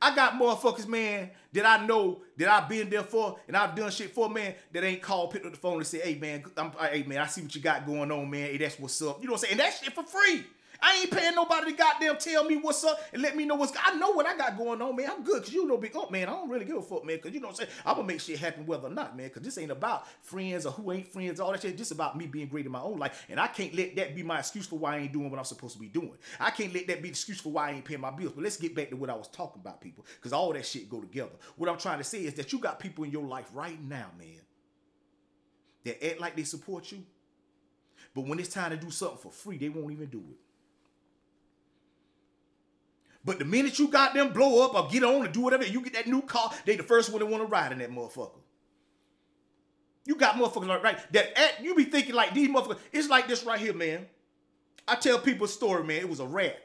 I 0.03 0.15
got 0.15 0.35
motherfuckers, 0.35 0.89
man, 0.89 1.31
that 1.53 1.67
I 1.67 1.85
know 1.85 2.23
that 2.39 2.49
I've 2.49 2.69
been 2.69 2.89
there 2.89 3.03
for 3.03 3.39
and 3.47 3.57
I've 3.57 3.75
done 3.75 3.91
shit 3.91 4.15
for, 4.15 4.31
man, 4.31 4.55
that 4.73 4.83
ain't 4.83 5.03
called, 5.03 5.31
picked 5.31 5.45
up 5.45 5.53
the 5.53 5.59
phone 5.59 5.77
and 5.77 5.87
say, 5.87 6.01
hey, 6.01 6.15
man, 6.15 6.45
I'm, 6.57 6.73
hey, 6.73 7.03
man, 7.03 7.19
I 7.19 7.27
see 7.27 7.43
what 7.43 7.55
you 7.55 7.61
got 7.61 7.87
going 7.87 8.11
on, 8.11 8.31
man. 8.31 8.47
Hey, 8.47 8.57
that's 8.57 8.79
what's 8.79 9.01
up. 9.03 9.21
You 9.21 9.27
know 9.27 9.33
what 9.33 9.41
I'm 9.41 9.49
saying? 9.49 9.53
And 9.53 9.61
that 9.61 9.79
shit 9.83 9.93
for 9.93 10.05
free. 10.05 10.45
I 10.83 11.01
ain't 11.01 11.11
paying 11.11 11.35
nobody 11.35 11.73
to 11.73 11.77
goddamn 11.77 12.17
tell 12.17 12.45
me 12.45 12.57
what's 12.57 12.83
up 12.85 13.01
and 13.13 13.23
let 13.23 13.37
me 13.37 13.45
know 13.45 13.55
what's. 13.55 13.73
I 13.85 13.95
know 13.97 14.11
what 14.13 14.27
I 14.27 14.37
got 14.37 14.57
going 14.57 14.81
on, 14.81 14.97
man. 14.97 15.11
I'm 15.11 15.23
good 15.23 15.43
because 15.43 15.55
you 15.55 15.67
know 15.67 15.77
big 15.77 15.95
up, 15.97 16.07
oh, 16.09 16.11
man. 16.11 16.29
I 16.29 16.33
don't 16.33 16.49
really 16.49 16.65
give 16.65 16.77
a 16.77 16.83
fuck, 16.83 17.05
man. 17.05 17.17
Because 17.17 17.33
you 17.33 17.41
know 17.41 17.49
what 17.49 17.61
I'm 17.61 17.67
saying. 17.67 17.71
I'm 17.85 17.97
gonna 17.97 18.07
make 18.07 18.21
shit 18.21 18.39
happen 18.39 18.67
whether 18.67 18.87
or 18.87 18.91
not, 18.91 19.17
man. 19.17 19.29
Because 19.29 19.43
this 19.43 19.59
ain't 19.59 19.71
about 19.71 20.07
friends 20.23 20.65
or 20.67 20.73
who 20.73 20.93
ain't 20.93 21.07
friends, 21.07 21.41
all 21.41 21.53
that 21.53 21.63
shit. 21.63 21.77
This 21.77 21.91
about 21.91 22.17
me 22.17 22.27
being 22.27 22.49
great 22.49 22.67
in 22.67 22.73
my 22.73 22.81
own 22.81 22.99
life, 22.99 23.27
and 23.29 23.39
I 23.39 23.47
can't 23.47 23.75
let 23.75 23.97
that 23.97 24.15
be 24.15 24.23
my 24.23 24.39
excuse 24.39 24.67
for 24.67 24.79
why 24.79 24.97
I 24.97 24.99
ain't 25.01 25.13
doing 25.13 25.31
what 25.31 25.39
I'm 25.39 25.45
supposed 25.45 25.75
to 25.75 25.81
be 25.81 25.89
doing. 25.89 26.17
I 26.39 26.51
can't 26.51 26.73
let 26.73 26.87
that 26.87 27.03
be 27.03 27.09
the 27.09 27.13
excuse 27.13 27.41
for 27.41 27.53
why 27.53 27.71
I 27.71 27.73
ain't 27.73 27.85
paying 27.85 28.01
my 28.01 28.11
bills. 28.11 28.33
But 28.33 28.45
let's 28.45 28.57
get 28.57 28.75
back 28.75 28.91
to 28.91 28.97
what 28.97 29.11
I 29.11 29.15
was 29.15 29.29
talking 29.29 29.61
about, 29.61 29.81
people, 29.81 30.07
because 30.17 30.33
all 30.33 30.53
that 30.53 30.65
shit 30.65 30.89
go 30.89 31.01
together. 31.01 31.33
What 31.57 31.69
I'm 31.69 31.79
trying 31.79 31.99
to 31.99 32.05
say 32.05 32.25
is 32.25 32.35
that 32.35 32.53
you 32.53 32.59
got 32.59 32.81
people 32.81 33.05
in 33.05 33.11
your 33.11 33.25
life 33.25 33.51
right 33.53 33.81
now, 33.83 34.07
man, 34.19 34.41
that 35.85 36.05
act 36.05 36.21
like 36.21 36.37
they 36.37 36.45
support 36.45 36.91
you, 36.93 37.05
but 38.15 38.27
when 38.27 38.39
it's 38.39 38.49
time 38.49 38.71
to 38.71 38.77
do 38.77 38.91
something 38.91 39.19
for 39.19 39.31
free, 39.31 39.59
they 39.59 39.69
won't 39.69 39.93
even 39.93 40.07
do 40.07 40.19
it. 40.19 40.39
But 43.25 43.39
the 43.39 43.45
minute 43.45 43.79
you 43.79 43.89
got 43.89 44.15
them 44.15 44.33
blow 44.33 44.65
up 44.65 44.75
or 44.75 44.91
get 44.91 45.05
on 45.05 45.25
and 45.25 45.33
do 45.33 45.41
whatever, 45.41 45.65
you 45.65 45.83
get 45.83 45.93
that 45.93 46.07
new 46.07 46.23
car, 46.23 46.51
they 46.65 46.77
the 46.77 46.83
first 46.83 47.11
one 47.11 47.21
that 47.21 47.27
want 47.27 47.43
to 47.43 47.47
ride 47.47 47.73
in 47.73 47.79
that 47.79 47.91
motherfucker. 47.91 48.39
You 50.07 50.17
got 50.17 50.37
motherfuckers 50.37 50.67
like 50.67 50.83
right 50.83 51.13
that 51.13 51.39
at, 51.39 51.63
you 51.63 51.75
be 51.75 51.85
thinking 51.85 52.15
like 52.15 52.33
these 52.33 52.49
motherfuckers. 52.49 52.79
It's 52.93 53.09
like 53.09 53.29
this 53.29 53.45
right 53.45 53.61
here, 53.61 53.75
man. 53.75 54.07
I 54.89 54.95
tell 54.95 55.19
people 55.19 55.45
a 55.45 55.49
story, 55.49 55.85
man. 55.85 56.01
It 56.01 56.09
was 56.09 56.21
a 56.21 56.27
rat. 56.27 56.59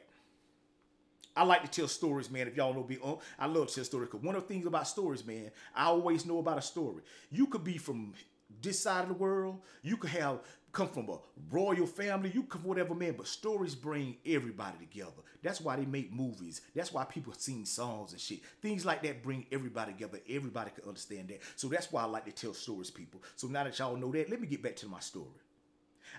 I 1.35 1.43
like 1.43 1.63
to 1.63 1.67
tell 1.67 1.89
stories, 1.89 2.31
man. 2.31 2.47
If 2.47 2.55
y'all 2.55 2.73
know 2.73 2.85
me, 2.87 2.97
oh, 3.03 3.19
I 3.37 3.47
love 3.47 3.67
to 3.67 3.75
tell 3.75 3.83
stories. 3.83 4.09
Cause 4.09 4.21
one 4.21 4.35
of 4.35 4.43
the 4.43 4.47
things 4.47 4.65
about 4.65 4.87
stories, 4.87 5.25
man, 5.25 5.51
I 5.75 5.85
always 5.85 6.25
know 6.25 6.39
about 6.39 6.57
a 6.57 6.61
story. 6.61 7.03
You 7.29 7.47
could 7.47 7.65
be 7.65 7.77
from 7.77 8.13
this 8.61 8.81
side 8.81 9.01
of 9.03 9.09
the 9.09 9.15
world. 9.15 9.59
You 9.81 9.97
could 9.97 10.11
have 10.11 10.39
come 10.75 10.89
from 10.89 11.09
a 11.09 11.17
royal 11.49 11.87
family, 11.87 12.29
you 12.33 12.43
come 12.43 12.61
from 12.61 12.69
whatever 12.69 12.93
man, 12.93 13.15
but 13.17 13.27
stories 13.27 13.73
bring 13.73 14.17
everybody 14.25 14.77
together. 14.77 15.23
That's 15.41 15.61
why 15.61 15.77
they 15.77 15.85
make 15.85 16.13
movies. 16.13 16.61
That's 16.75 16.91
why 16.91 17.05
people 17.05 17.33
sing 17.33 17.65
songs 17.65 18.11
and 18.11 18.19
shit. 18.19 18.41
Things 18.61 18.85
like 18.85 19.01
that 19.03 19.23
bring 19.23 19.45
everybody 19.51 19.93
together. 19.93 20.19
Everybody 20.29 20.71
can 20.75 20.83
understand 20.87 21.29
that. 21.29 21.39
So 21.55 21.69
that's 21.69 21.91
why 21.91 22.03
I 22.03 22.05
like 22.05 22.25
to 22.25 22.31
tell 22.31 22.53
stories, 22.53 22.91
people. 22.91 23.23
So 23.37 23.47
now 23.47 23.63
that 23.63 23.79
y'all 23.79 23.95
know 23.95 24.11
that, 24.11 24.29
let 24.29 24.41
me 24.41 24.47
get 24.47 24.61
back 24.61 24.75
to 24.77 24.87
my 24.87 24.99
story. 24.99 25.41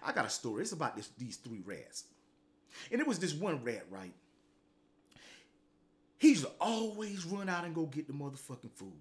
I 0.03 0.13
got 0.13 0.25
a 0.25 0.31
story. 0.31 0.63
It's 0.63 0.73
about 0.73 0.97
this, 0.97 1.11
these 1.19 1.37
three 1.37 1.61
rats. 1.65 2.05
And 2.91 3.01
it 3.01 3.07
was 3.07 3.19
this 3.19 3.35
one 3.35 3.63
rat, 3.63 3.85
right? 3.91 4.15
He 6.19 6.31
used 6.31 6.45
to 6.45 6.51
always 6.61 7.27
run 7.27 7.51
out 7.51 7.65
and 7.65 7.75
go 7.75 7.85
get 7.85 8.07
the 8.07 8.15
motherfucking 8.15 8.73
food. 8.75 8.93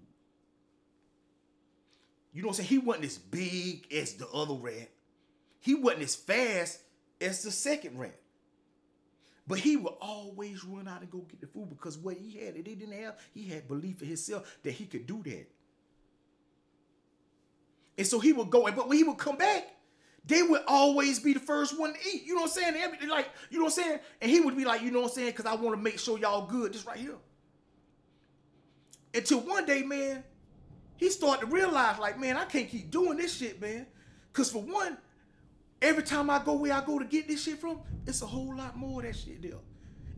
You 2.34 2.42
know 2.42 2.48
what 2.48 2.58
I'm 2.58 2.64
saying? 2.64 2.68
He 2.68 2.78
wasn't 2.78 3.06
as 3.06 3.16
big 3.16 3.90
as 3.90 4.12
the 4.14 4.28
other 4.28 4.52
rat 4.52 4.90
he 5.66 5.74
wasn't 5.74 6.04
as 6.04 6.14
fast 6.14 6.78
as 7.20 7.42
the 7.42 7.50
second 7.50 7.98
rat. 7.98 8.14
But 9.48 9.58
he 9.58 9.76
would 9.76 9.94
always 10.00 10.64
run 10.64 10.86
out 10.86 11.00
and 11.00 11.10
go 11.10 11.18
get 11.28 11.40
the 11.40 11.48
food 11.48 11.70
because 11.70 11.98
what 11.98 12.16
he 12.16 12.38
had, 12.38 12.54
that 12.54 12.64
he 12.64 12.76
didn't 12.76 13.02
have, 13.02 13.18
he 13.34 13.48
had 13.48 13.66
belief 13.66 14.00
in 14.00 14.06
himself 14.06 14.58
that 14.62 14.70
he 14.70 14.84
could 14.84 15.08
do 15.08 15.24
that. 15.24 15.50
And 17.98 18.06
so 18.06 18.20
he 18.20 18.32
would 18.32 18.48
go, 18.48 18.62
but 18.62 18.88
when 18.88 18.96
he 18.96 19.02
would 19.02 19.18
come 19.18 19.38
back, 19.38 19.64
they 20.24 20.40
would 20.40 20.62
always 20.68 21.18
be 21.18 21.32
the 21.32 21.40
first 21.40 21.76
one 21.76 21.94
to 21.94 21.98
eat. 22.14 22.22
You 22.24 22.36
know 22.36 22.42
what 22.42 22.56
I'm 22.56 22.74
saying? 22.74 23.08
Like, 23.08 23.28
you 23.50 23.58
know 23.58 23.64
what 23.64 23.76
I'm 23.76 23.84
saying? 23.84 23.98
And 24.22 24.30
he 24.30 24.38
would 24.38 24.56
be 24.56 24.64
like, 24.64 24.82
you 24.82 24.92
know 24.92 25.00
what 25.00 25.08
I'm 25.08 25.14
saying? 25.14 25.30
Because 25.30 25.46
I 25.46 25.56
want 25.56 25.76
to 25.76 25.82
make 25.82 25.98
sure 25.98 26.16
y'all 26.16 26.46
good, 26.46 26.74
just 26.74 26.86
right 26.86 26.96
here. 26.96 27.16
Until 29.12 29.40
one 29.40 29.66
day, 29.66 29.82
man, 29.82 30.22
he 30.96 31.10
started 31.10 31.40
to 31.40 31.52
realize, 31.52 31.98
like, 31.98 32.20
man, 32.20 32.36
I 32.36 32.44
can't 32.44 32.68
keep 32.68 32.92
doing 32.92 33.16
this 33.16 33.36
shit, 33.36 33.60
man. 33.60 33.88
Because 34.32 34.52
for 34.52 34.62
one, 34.62 34.98
Every 35.82 36.02
time 36.02 36.30
I 36.30 36.42
go 36.42 36.54
where 36.54 36.72
I 36.72 36.84
go 36.84 36.98
to 36.98 37.04
get 37.04 37.28
this 37.28 37.42
shit 37.42 37.58
from, 37.58 37.80
it's 38.06 38.22
a 38.22 38.26
whole 38.26 38.56
lot 38.56 38.76
more 38.76 39.00
of 39.00 39.06
that 39.06 39.16
shit 39.16 39.42
there. 39.42 39.60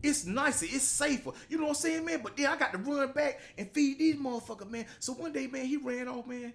It's 0.01 0.25
nicer, 0.25 0.65
it's 0.69 0.85
safer. 0.85 1.31
You 1.49 1.57
know 1.57 1.63
what 1.63 1.69
I'm 1.69 1.75
saying, 1.75 2.05
man? 2.05 2.21
But 2.23 2.37
then 2.37 2.45
I 2.45 2.55
got 2.55 2.71
to 2.71 2.77
run 2.77 3.11
back 3.11 3.39
and 3.57 3.69
feed 3.71 3.99
these 3.99 4.15
motherfuckers, 4.15 4.69
man. 4.69 4.85
So 4.99 5.13
one 5.13 5.33
day, 5.33 5.47
man, 5.47 5.65
he 5.65 5.75
ran 5.75 6.07
off, 6.07 6.25
man, 6.25 6.53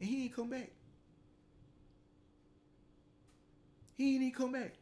and 0.00 0.08
he 0.08 0.24
ain't 0.24 0.36
come 0.36 0.50
back. 0.50 0.70
He 3.94 4.14
ain't 4.14 4.22
even 4.22 4.34
come 4.34 4.52
back. 4.52 4.74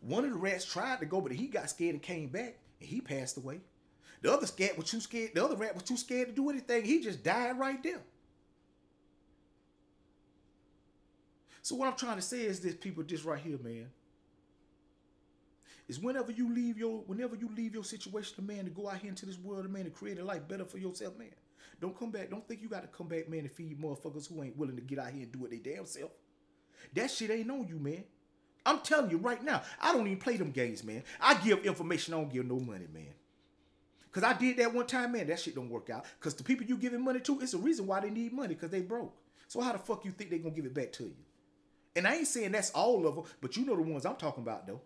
One 0.00 0.24
of 0.24 0.30
the 0.30 0.36
rats 0.36 0.66
tried 0.66 1.00
to 1.00 1.06
go, 1.06 1.22
but 1.22 1.32
he 1.32 1.46
got 1.46 1.70
scared 1.70 1.94
and 1.94 2.02
came 2.02 2.28
back, 2.28 2.58
and 2.80 2.88
he 2.88 3.00
passed 3.00 3.38
away. 3.38 3.60
The 4.20 4.32
other 4.32 4.46
scat 4.46 4.76
was 4.76 4.90
too 4.90 5.00
scared. 5.00 5.30
The 5.34 5.44
other 5.44 5.56
rat 5.56 5.74
was 5.74 5.84
too 5.84 5.96
scared 5.96 6.28
to 6.28 6.34
do 6.34 6.50
anything. 6.50 6.84
He 6.84 7.00
just 7.00 7.22
died 7.22 7.58
right 7.58 7.82
there. 7.82 8.02
So 11.64 11.74
what 11.76 11.88
I'm 11.88 11.96
trying 11.96 12.16
to 12.16 12.22
say 12.22 12.42
is 12.42 12.60
this, 12.60 12.74
people, 12.74 13.02
this 13.04 13.24
right 13.24 13.40
here, 13.40 13.56
man. 13.56 13.88
is 15.88 15.98
whenever 15.98 16.30
you 16.30 16.54
leave 16.54 16.76
your 16.76 16.98
whenever 17.06 17.36
you 17.36 17.48
leave 17.56 17.72
your 17.72 17.84
situation, 17.84 18.46
man, 18.46 18.66
to 18.66 18.70
go 18.70 18.86
out 18.86 18.98
here 18.98 19.08
into 19.08 19.24
this 19.24 19.38
world, 19.38 19.70
man, 19.70 19.84
to 19.84 19.90
create 19.90 20.18
a 20.18 20.24
life 20.24 20.46
better 20.46 20.66
for 20.66 20.76
yourself, 20.76 21.16
man. 21.18 21.30
Don't 21.80 21.98
come 21.98 22.10
back. 22.10 22.28
Don't 22.28 22.46
think 22.46 22.60
you 22.60 22.68
got 22.68 22.82
to 22.82 22.88
come 22.88 23.08
back, 23.08 23.30
man, 23.30 23.40
and 23.40 23.50
feed 23.50 23.80
motherfuckers 23.80 24.28
who 24.28 24.42
ain't 24.42 24.58
willing 24.58 24.76
to 24.76 24.82
get 24.82 24.98
out 24.98 25.08
here 25.08 25.22
and 25.22 25.32
do 25.32 25.46
it 25.46 25.52
their 25.52 25.74
damn 25.74 25.86
self. 25.86 26.10
That 26.92 27.10
shit 27.10 27.30
ain't 27.30 27.50
on 27.50 27.66
you, 27.66 27.78
man. 27.78 28.04
I'm 28.66 28.80
telling 28.80 29.10
you 29.10 29.16
right 29.16 29.42
now, 29.42 29.62
I 29.80 29.94
don't 29.94 30.06
even 30.06 30.18
play 30.18 30.36
them 30.36 30.50
games, 30.50 30.84
man. 30.84 31.02
I 31.18 31.32
give 31.32 31.64
information, 31.64 32.12
I 32.12 32.18
don't 32.18 32.30
give 32.30 32.44
no 32.44 32.60
money, 32.60 32.88
man. 32.92 33.14
Cause 34.12 34.22
I 34.22 34.34
did 34.34 34.58
that 34.58 34.74
one 34.74 34.86
time, 34.86 35.12
man. 35.12 35.28
That 35.28 35.40
shit 35.40 35.54
don't 35.54 35.70
work 35.70 35.88
out. 35.88 36.04
Cause 36.20 36.34
the 36.34 36.44
people 36.44 36.66
you 36.66 36.76
giving 36.76 37.02
money 37.02 37.20
to, 37.20 37.40
it's 37.40 37.54
a 37.54 37.58
reason 37.58 37.86
why 37.86 38.00
they 38.00 38.10
need 38.10 38.34
money, 38.34 38.54
cause 38.54 38.68
they 38.68 38.82
broke. 38.82 39.16
So 39.48 39.62
how 39.62 39.72
the 39.72 39.78
fuck 39.78 40.04
you 40.04 40.10
think 40.10 40.28
they 40.28 40.38
gonna 40.38 40.54
give 40.54 40.66
it 40.66 40.74
back 40.74 40.92
to 40.92 41.04
you? 41.04 41.16
And 41.96 42.06
I 42.06 42.16
ain't 42.16 42.26
saying 42.26 42.52
that's 42.52 42.70
all 42.70 43.06
of 43.06 43.14
them, 43.14 43.24
but 43.40 43.56
you 43.56 43.64
know 43.64 43.76
the 43.76 43.82
ones 43.82 44.04
I'm 44.04 44.16
talking 44.16 44.42
about 44.42 44.66
though. 44.66 44.80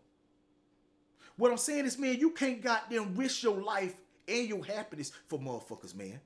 What 1.36 1.50
I'm 1.50 1.56
saying 1.56 1.86
is, 1.86 1.98
man, 1.98 2.18
you 2.18 2.30
can't 2.30 2.60
goddamn 2.60 3.14
risk 3.16 3.42
your 3.42 3.62
life 3.62 3.94
and 4.26 4.48
your 4.48 4.64
happiness 4.64 5.12
for 5.28 5.38
motherfuckers, 5.38 5.94
man. 5.94 6.20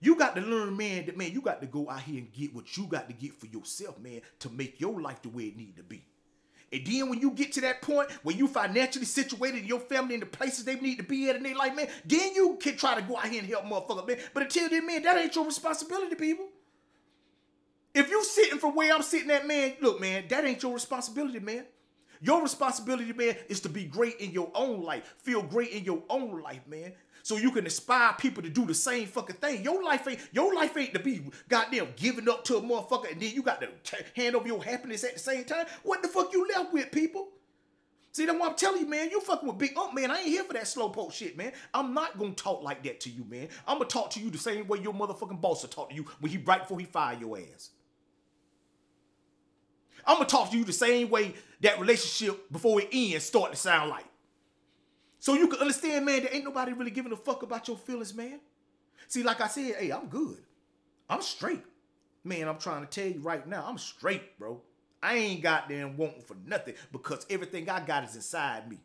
You 0.00 0.16
got 0.16 0.34
to 0.34 0.40
learn, 0.40 0.76
man, 0.76 1.06
that 1.06 1.16
man, 1.16 1.30
you 1.30 1.42
got 1.42 1.60
to 1.60 1.66
go 1.66 1.90
out 1.90 2.00
here 2.00 2.18
and 2.18 2.32
get 2.32 2.54
what 2.54 2.76
you 2.76 2.86
got 2.86 3.06
to 3.08 3.14
get 3.14 3.34
for 3.34 3.46
yourself, 3.46 3.98
man, 4.00 4.22
to 4.38 4.48
make 4.48 4.80
your 4.80 5.00
life 5.00 5.20
the 5.20 5.28
way 5.28 5.44
it 5.44 5.56
need 5.56 5.76
to 5.76 5.82
be. 5.82 6.02
And 6.72 6.86
then 6.86 7.10
when 7.10 7.20
you 7.20 7.32
get 7.32 7.52
to 7.52 7.60
that 7.62 7.82
point 7.82 8.10
where 8.22 8.34
you 8.34 8.46
financially 8.46 9.04
situated 9.04 9.66
your 9.66 9.80
family 9.80 10.14
in 10.14 10.20
the 10.20 10.26
places 10.26 10.64
they 10.64 10.76
need 10.76 10.96
to 10.96 11.02
be 11.02 11.28
at 11.28 11.36
and 11.36 11.44
they 11.44 11.52
like, 11.52 11.74
man, 11.74 11.88
then 12.04 12.32
you 12.34 12.56
can 12.60 12.76
try 12.76 12.94
to 12.94 13.02
go 13.02 13.16
out 13.16 13.26
here 13.26 13.40
and 13.40 13.48
help 13.48 13.64
motherfuckers, 13.64 14.06
man. 14.06 14.18
But 14.32 14.44
until 14.44 14.68
then, 14.70 14.86
man, 14.86 15.02
that 15.02 15.18
ain't 15.18 15.34
your 15.34 15.44
responsibility, 15.44 16.14
people. 16.14 16.46
If 17.94 18.08
you 18.10 18.22
sitting 18.24 18.58
from 18.58 18.74
where 18.74 18.94
I'm 18.94 19.02
sitting 19.02 19.30
at, 19.30 19.46
man, 19.46 19.74
look, 19.80 20.00
man, 20.00 20.24
that 20.28 20.44
ain't 20.44 20.62
your 20.62 20.74
responsibility, 20.74 21.40
man. 21.40 21.64
Your 22.22 22.42
responsibility, 22.42 23.12
man, 23.12 23.36
is 23.48 23.60
to 23.60 23.68
be 23.68 23.84
great 23.84 24.20
in 24.20 24.30
your 24.30 24.50
own 24.54 24.82
life. 24.82 25.14
Feel 25.22 25.42
great 25.42 25.70
in 25.70 25.84
your 25.84 26.02
own 26.08 26.42
life, 26.42 26.60
man. 26.68 26.92
So 27.22 27.36
you 27.36 27.50
can 27.50 27.64
inspire 27.64 28.14
people 28.18 28.42
to 28.42 28.48
do 28.48 28.64
the 28.64 28.74
same 28.74 29.06
fucking 29.06 29.36
thing. 29.36 29.62
Your 29.62 29.82
life 29.82 30.06
ain't 30.08 30.20
your 30.32 30.54
life 30.54 30.76
ain't 30.76 30.94
to 30.94 31.00
be 31.00 31.22
goddamn 31.48 31.88
giving 31.96 32.28
up 32.28 32.44
to 32.44 32.56
a 32.56 32.62
motherfucker 32.62 33.12
and 33.12 33.20
then 33.20 33.34
you 33.34 33.42
got 33.42 33.60
to 33.60 33.68
t- 33.84 34.04
hand 34.16 34.36
over 34.36 34.46
your 34.46 34.62
happiness 34.62 35.04
at 35.04 35.14
the 35.14 35.18
same 35.20 35.44
time. 35.44 35.66
What 35.82 36.02
the 36.02 36.08
fuck 36.08 36.32
you 36.32 36.48
left 36.48 36.72
with, 36.72 36.90
people? 36.90 37.28
See, 38.12 38.26
that's 38.26 38.38
what 38.38 38.50
I'm 38.50 38.56
telling 38.56 38.80
you, 38.80 38.88
man. 38.88 39.10
You 39.10 39.20
fucking 39.20 39.46
with 39.46 39.58
Big 39.58 39.76
Unc, 39.76 39.94
man. 39.94 40.10
I 40.10 40.18
ain't 40.18 40.28
here 40.28 40.44
for 40.44 40.54
that 40.54 40.66
slow 40.66 40.88
poke 40.88 41.12
shit, 41.12 41.36
man. 41.36 41.52
I'm 41.72 41.94
not 41.94 42.18
gonna 42.18 42.32
talk 42.32 42.62
like 42.62 42.82
that 42.84 43.00
to 43.00 43.10
you, 43.10 43.24
man. 43.28 43.48
I'm 43.66 43.78
gonna 43.78 43.88
talk 43.88 44.10
to 44.10 44.20
you 44.20 44.30
the 44.30 44.38
same 44.38 44.66
way 44.66 44.80
your 44.80 44.94
motherfucking 44.94 45.40
boss 45.40 45.62
will 45.62 45.68
talk 45.68 45.90
to 45.90 45.94
you 45.94 46.06
when 46.20 46.32
he 46.32 46.38
right 46.38 46.62
before 46.62 46.80
he 46.80 46.86
fire 46.86 47.16
your 47.20 47.38
ass. 47.38 47.70
I'm 50.10 50.16
gonna 50.16 50.28
talk 50.28 50.50
to 50.50 50.58
you 50.58 50.64
the 50.64 50.72
same 50.72 51.08
way 51.08 51.34
that 51.60 51.78
relationship 51.78 52.50
before 52.50 52.80
it 52.80 52.88
ends 52.90 53.24
start 53.24 53.52
to 53.52 53.56
sound 53.56 53.90
like. 53.90 54.06
So 55.20 55.34
you 55.34 55.46
can 55.46 55.60
understand, 55.60 56.04
man, 56.04 56.22
there 56.22 56.34
ain't 56.34 56.44
nobody 56.44 56.72
really 56.72 56.90
giving 56.90 57.12
a 57.12 57.16
fuck 57.16 57.44
about 57.44 57.68
your 57.68 57.76
feelings, 57.76 58.12
man. 58.12 58.40
See, 59.06 59.22
like 59.22 59.40
I 59.40 59.46
said, 59.46 59.76
hey, 59.76 59.90
I'm 59.90 60.08
good. 60.08 60.38
I'm 61.08 61.22
straight. 61.22 61.62
Man, 62.24 62.48
I'm 62.48 62.58
trying 62.58 62.84
to 62.84 62.88
tell 62.88 63.08
you 63.08 63.20
right 63.20 63.46
now, 63.46 63.64
I'm 63.64 63.78
straight, 63.78 64.36
bro. 64.36 64.60
I 65.00 65.14
ain't 65.14 65.42
got 65.42 65.68
them 65.68 65.96
wanting 65.96 66.22
for 66.22 66.36
nothing 66.44 66.74
because 66.90 67.24
everything 67.30 67.70
I 67.70 67.78
got 67.78 68.02
is 68.02 68.16
inside 68.16 68.68
me 68.68 68.80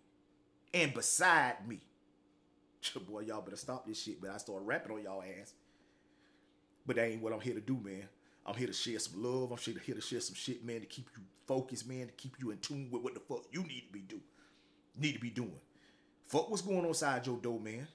and 0.75 0.93
beside 0.93 1.67
me. 1.67 1.79
Boy, 3.09 3.21
y'all 3.21 3.41
better 3.41 3.57
stop 3.57 3.87
this 3.87 3.99
shit, 3.99 4.21
but 4.21 4.29
I 4.29 4.37
start 4.37 4.61
rapping 4.61 4.91
on 4.91 5.01
y'all 5.01 5.23
ass. 5.23 5.55
But 6.85 6.97
that 6.97 7.07
ain't 7.07 7.23
what 7.23 7.33
I'm 7.33 7.41
here 7.41 7.55
to 7.55 7.61
do, 7.61 7.79
man. 7.83 8.07
I'm 8.45 8.55
here 8.55 8.67
to 8.67 8.73
share 8.73 8.99
some 8.99 9.23
love. 9.23 9.51
I'm 9.51 9.57
here 9.57 9.95
to 9.95 10.01
share 10.01 10.19
some 10.19 10.35
shit, 10.35 10.63
man, 10.63 10.81
to 10.81 10.85
keep 10.85 11.09
you 11.17 11.23
focused, 11.47 11.87
man, 11.87 12.07
to 12.07 12.13
keep 12.13 12.35
you 12.39 12.51
in 12.51 12.57
tune 12.57 12.89
with 12.91 13.01
what 13.01 13.13
the 13.13 13.19
fuck 13.19 13.45
you 13.51 13.63
need 13.63 13.85
to 13.87 13.93
be 13.93 13.99
do, 14.01 14.19
need 14.97 15.13
to 15.13 15.19
be 15.19 15.29
doing. 15.29 15.59
Fuck 16.27 16.49
what's 16.49 16.61
going 16.61 16.79
on 16.79 16.85
inside 16.85 17.25
your 17.25 17.37
door, 17.37 17.59
man. 17.59 17.87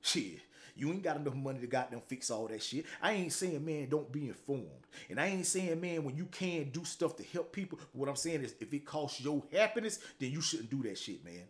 Shit, 0.00 0.40
you 0.76 0.92
ain't 0.92 1.02
got 1.02 1.16
enough 1.16 1.34
money 1.34 1.58
to 1.60 1.66
goddamn 1.66 2.02
fix 2.06 2.30
all 2.30 2.46
that 2.48 2.62
shit. 2.62 2.84
I 3.00 3.12
ain't 3.12 3.32
saying, 3.32 3.64
man, 3.64 3.88
don't 3.88 4.10
be 4.12 4.28
informed. 4.28 4.86
And 5.08 5.18
I 5.18 5.26
ain't 5.26 5.46
saying, 5.46 5.80
man, 5.80 6.04
when 6.04 6.16
you 6.16 6.26
can 6.26 6.70
do 6.70 6.84
stuff 6.84 7.16
to 7.16 7.24
help 7.32 7.52
people. 7.52 7.78
What 7.92 8.08
I'm 8.08 8.16
saying 8.16 8.42
is, 8.42 8.54
if 8.60 8.72
it 8.72 8.84
costs 8.84 9.20
your 9.20 9.42
happiness, 9.52 9.98
then 10.20 10.30
you 10.30 10.40
shouldn't 10.40 10.70
do 10.70 10.82
that 10.84 10.98
shit, 10.98 11.24
man. 11.24 11.44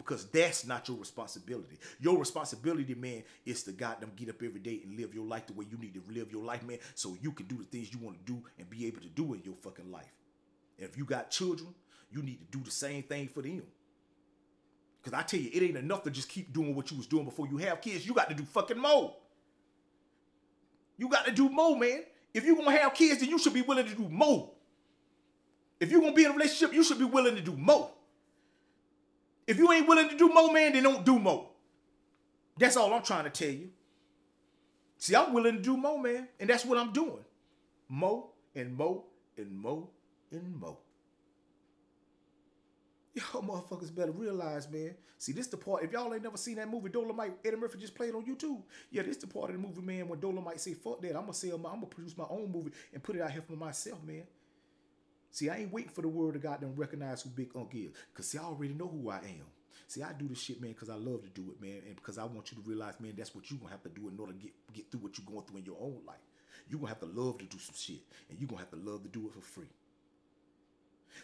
Because 0.00 0.24
that's 0.30 0.66
not 0.66 0.88
your 0.88 0.96
responsibility. 0.96 1.78
Your 2.00 2.16
responsibility, 2.16 2.94
man, 2.94 3.22
is 3.44 3.62
to 3.64 3.72
goddamn 3.72 4.12
get 4.16 4.30
up 4.30 4.42
every 4.42 4.58
day 4.58 4.80
and 4.82 4.98
live 4.98 5.14
your 5.14 5.26
life 5.26 5.46
the 5.46 5.52
way 5.52 5.66
you 5.70 5.76
need 5.76 5.92
to 5.92 6.02
live 6.10 6.32
your 6.32 6.42
life, 6.42 6.62
man, 6.62 6.78
so 6.94 7.18
you 7.20 7.32
can 7.32 7.44
do 7.44 7.58
the 7.58 7.64
things 7.64 7.92
you 7.92 7.98
want 7.98 8.16
to 8.16 8.32
do 8.32 8.42
and 8.58 8.70
be 8.70 8.86
able 8.86 9.02
to 9.02 9.08
do 9.08 9.34
in 9.34 9.42
your 9.44 9.54
fucking 9.56 9.92
life. 9.92 10.10
And 10.78 10.88
if 10.88 10.96
you 10.96 11.04
got 11.04 11.30
children, 11.30 11.74
you 12.10 12.22
need 12.22 12.38
to 12.40 12.58
do 12.58 12.64
the 12.64 12.70
same 12.70 13.02
thing 13.02 13.28
for 13.28 13.42
them. 13.42 13.62
Because 15.02 15.18
I 15.18 15.22
tell 15.22 15.38
you, 15.38 15.50
it 15.52 15.62
ain't 15.62 15.76
enough 15.76 16.02
to 16.04 16.10
just 16.10 16.30
keep 16.30 16.50
doing 16.50 16.74
what 16.74 16.90
you 16.90 16.96
was 16.96 17.06
doing 17.06 17.26
before 17.26 17.46
you 17.46 17.58
have 17.58 17.82
kids. 17.82 18.06
You 18.06 18.14
got 18.14 18.30
to 18.30 18.34
do 18.34 18.44
fucking 18.44 18.78
more. 18.78 19.14
You 20.96 21.10
got 21.10 21.26
to 21.26 21.30
do 21.30 21.50
more, 21.50 21.78
man. 21.78 22.04
If 22.32 22.46
you're 22.46 22.56
going 22.56 22.74
to 22.74 22.82
have 22.82 22.94
kids, 22.94 23.20
then 23.20 23.28
you 23.28 23.38
should 23.38 23.52
be 23.52 23.60
willing 23.60 23.86
to 23.86 23.94
do 23.94 24.08
more. 24.08 24.50
If 25.78 25.90
you're 25.90 26.00
going 26.00 26.14
to 26.14 26.16
be 26.16 26.24
in 26.24 26.30
a 26.30 26.34
relationship, 26.34 26.74
you 26.74 26.82
should 26.82 26.98
be 26.98 27.04
willing 27.04 27.36
to 27.36 27.42
do 27.42 27.54
more. 27.54 27.90
If 29.50 29.58
you 29.58 29.72
ain't 29.72 29.88
willing 29.88 30.08
to 30.08 30.16
do 30.16 30.28
more, 30.28 30.52
man, 30.52 30.74
then 30.74 30.84
don't 30.84 31.04
do 31.04 31.18
more. 31.18 31.48
That's 32.56 32.76
all 32.76 32.94
I'm 32.94 33.02
trying 33.02 33.24
to 33.24 33.30
tell 33.30 33.52
you. 33.52 33.70
See, 34.96 35.16
I'm 35.16 35.32
willing 35.32 35.56
to 35.56 35.60
do 35.60 35.76
more, 35.76 36.00
man. 36.00 36.28
And 36.38 36.48
that's 36.48 36.64
what 36.64 36.78
I'm 36.78 36.92
doing. 36.92 37.24
More 37.88 38.28
and 38.54 38.76
more 38.76 39.02
and 39.36 39.50
more 39.50 39.88
and 40.30 40.54
more. 40.54 40.78
Y'all 43.12 43.42
motherfuckers 43.42 43.92
better 43.92 44.12
realize, 44.12 44.70
man. 44.70 44.94
See, 45.18 45.32
this 45.32 45.48
the 45.48 45.56
part. 45.56 45.82
If 45.82 45.90
y'all 45.90 46.14
ain't 46.14 46.22
never 46.22 46.36
seen 46.36 46.54
that 46.54 46.70
movie, 46.70 46.88
Dolomite, 46.88 47.32
Eddie 47.44 47.56
Murphy 47.56 47.80
just 47.80 47.96
played 47.96 48.14
on 48.14 48.24
YouTube. 48.24 48.62
Yeah, 48.92 49.02
this 49.02 49.16
the 49.16 49.26
part 49.26 49.50
of 49.50 49.56
the 49.60 49.66
movie, 49.66 49.82
man, 49.82 50.06
when 50.06 50.20
Dolomite 50.20 50.60
say, 50.60 50.74
fuck 50.74 51.02
that. 51.02 51.16
I'm 51.16 51.22
gonna 51.22 51.34
sell 51.34 51.58
my, 51.58 51.70
I'm 51.70 51.76
gonna 51.76 51.86
produce 51.86 52.16
my 52.16 52.26
own 52.30 52.52
movie 52.52 52.70
and 52.94 53.02
put 53.02 53.16
it 53.16 53.22
out 53.22 53.32
here 53.32 53.42
for 53.42 53.54
myself, 53.54 54.00
man. 54.04 54.22
See, 55.30 55.48
I 55.48 55.58
ain't 55.58 55.72
waiting 55.72 55.90
for 55.90 56.02
the 56.02 56.08
world 56.08 56.34
to 56.34 56.40
goddamn 56.40 56.74
recognize 56.74 57.22
who 57.22 57.30
Big 57.30 57.50
Unc 57.54 57.74
is. 57.74 57.92
Cause 58.14 58.28
see, 58.28 58.38
I 58.38 58.42
already 58.42 58.74
know 58.74 58.88
who 58.88 59.10
I 59.10 59.18
am. 59.18 59.46
See, 59.86 60.02
I 60.02 60.12
do 60.12 60.28
this 60.28 60.40
shit, 60.40 60.60
man, 60.60 60.72
because 60.72 60.90
I 60.90 60.94
love 60.94 61.22
to 61.22 61.28
do 61.30 61.52
it, 61.52 61.60
man. 61.60 61.82
And 61.86 61.96
because 61.96 62.18
I 62.18 62.24
want 62.24 62.52
you 62.52 62.62
to 62.62 62.68
realize, 62.68 62.94
man, 63.00 63.14
that's 63.16 63.34
what 63.34 63.50
you're 63.50 63.58
gonna 63.58 63.72
have 63.72 63.82
to 63.82 63.88
do 63.88 64.08
in 64.08 64.18
order 64.18 64.32
to 64.32 64.38
get, 64.38 64.52
get 64.72 64.90
through 64.90 65.00
what 65.00 65.18
you're 65.18 65.26
going 65.26 65.46
through 65.46 65.58
in 65.58 65.64
your 65.64 65.78
own 65.80 65.98
life. 66.06 66.16
You're 66.68 66.78
gonna 66.78 66.90
have 66.90 67.00
to 67.00 67.06
love 67.06 67.38
to 67.38 67.44
do 67.44 67.58
some 67.58 67.74
shit. 67.76 68.00
And 68.28 68.38
you're 68.38 68.48
gonna 68.48 68.60
have 68.60 68.70
to 68.70 68.76
love 68.76 69.02
to 69.02 69.08
do 69.08 69.26
it 69.26 69.34
for 69.34 69.40
free. 69.40 69.70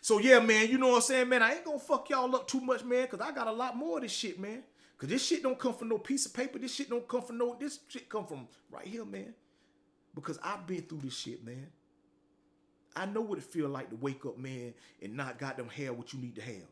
So 0.01 0.19
yeah, 0.19 0.41
man, 0.41 0.69
you 0.69 0.79
know 0.79 0.89
what 0.89 0.97
I'm 0.97 1.03
saying, 1.03 1.29
man. 1.29 1.43
I 1.43 1.55
ain't 1.55 1.65
gonna 1.65 1.79
fuck 1.79 2.11
y'all 2.11 2.35
up 2.35 2.49
too 2.49 2.61
much, 2.61 2.85
man, 2.85 3.07
cause 3.07 3.21
I 3.21 3.33
got 3.33 3.47
a 3.47 3.53
lot 3.53 3.77
more 3.77 3.99
of 3.99 4.03
this 4.03 4.13
shit, 4.13 4.39
man. 4.39 4.63
Cause 4.99 5.11
this 5.11 5.25
shit 5.25 5.43
don't 5.43 5.59
come 5.59 5.75
from 5.75 5.89
no 5.89 5.99
piece 5.99 6.27
of 6.27 6.33
paper. 6.33 6.59
This 6.59 6.75
shit 6.75 6.89
don't 6.89 7.07
come 7.07 7.23
from 7.23 7.39
no. 7.39 7.57
This 7.61 7.81
shit 7.89 8.09
come 8.09 8.27
from 8.27 8.49
right 8.71 8.87
here, 8.87 9.05
man. 9.05 9.35
Because 10.15 10.39
I've 10.43 10.67
been 10.67 10.83
through 10.83 11.03
this 11.03 11.15
shit, 11.15 11.45
man. 11.45 11.67
I 12.97 13.05
know 13.07 13.21
what 13.21 13.39
it 13.39 13.45
feel 13.45 13.69
like 13.69 13.91
to 13.91 13.97
wake 13.97 14.25
up, 14.25 14.39
man, 14.39 14.73
and 15.03 15.15
not 15.15 15.39
got 15.39 15.59
them 15.59 15.69
have 15.69 15.97
what 15.97 16.13
you 16.15 16.19
need 16.19 16.35
to 16.37 16.43
have. 16.43 16.67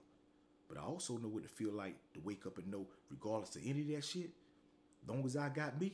But 0.69 0.79
I 0.79 0.81
also 0.81 1.19
know 1.19 1.29
what 1.29 1.45
it 1.45 1.51
feel 1.51 1.73
like 1.73 1.95
to 2.15 2.21
wake 2.25 2.47
up 2.47 2.57
and 2.57 2.71
know, 2.71 2.87
regardless 3.11 3.55
of 3.57 3.63
any 3.65 3.83
of 3.83 3.89
that 3.89 4.05
shit, 4.05 4.31
long 5.07 5.25
as 5.27 5.37
I 5.37 5.51
got 5.51 5.79
me, 5.79 5.93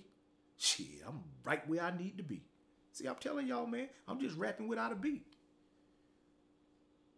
shit, 0.57 0.87
I'm 1.07 1.21
right 1.45 1.69
where 1.69 1.83
I 1.83 1.97
need 1.97 2.17
to 2.19 2.23
be. 2.23 2.43
See, 2.93 3.07
I'm 3.07 3.17
telling 3.17 3.49
y'all, 3.49 3.67
man, 3.67 3.89
I'm 4.07 4.21
just 4.21 4.37
rapping 4.37 4.69
without 4.69 4.93
a 4.93 4.95
beat. 4.95 5.27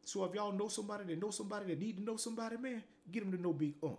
So 0.04 0.24
if 0.24 0.34
y'all 0.34 0.52
know 0.52 0.68
somebody 0.68 1.04
that 1.04 1.20
know 1.20 1.30
somebody 1.30 1.66
that 1.66 1.78
need 1.78 1.98
to 1.98 2.02
know 2.02 2.16
somebody, 2.16 2.56
man, 2.56 2.82
get 3.10 3.20
them 3.20 3.32
to 3.32 3.40
know 3.40 3.52
Big 3.52 3.74
Unc. 3.82 3.98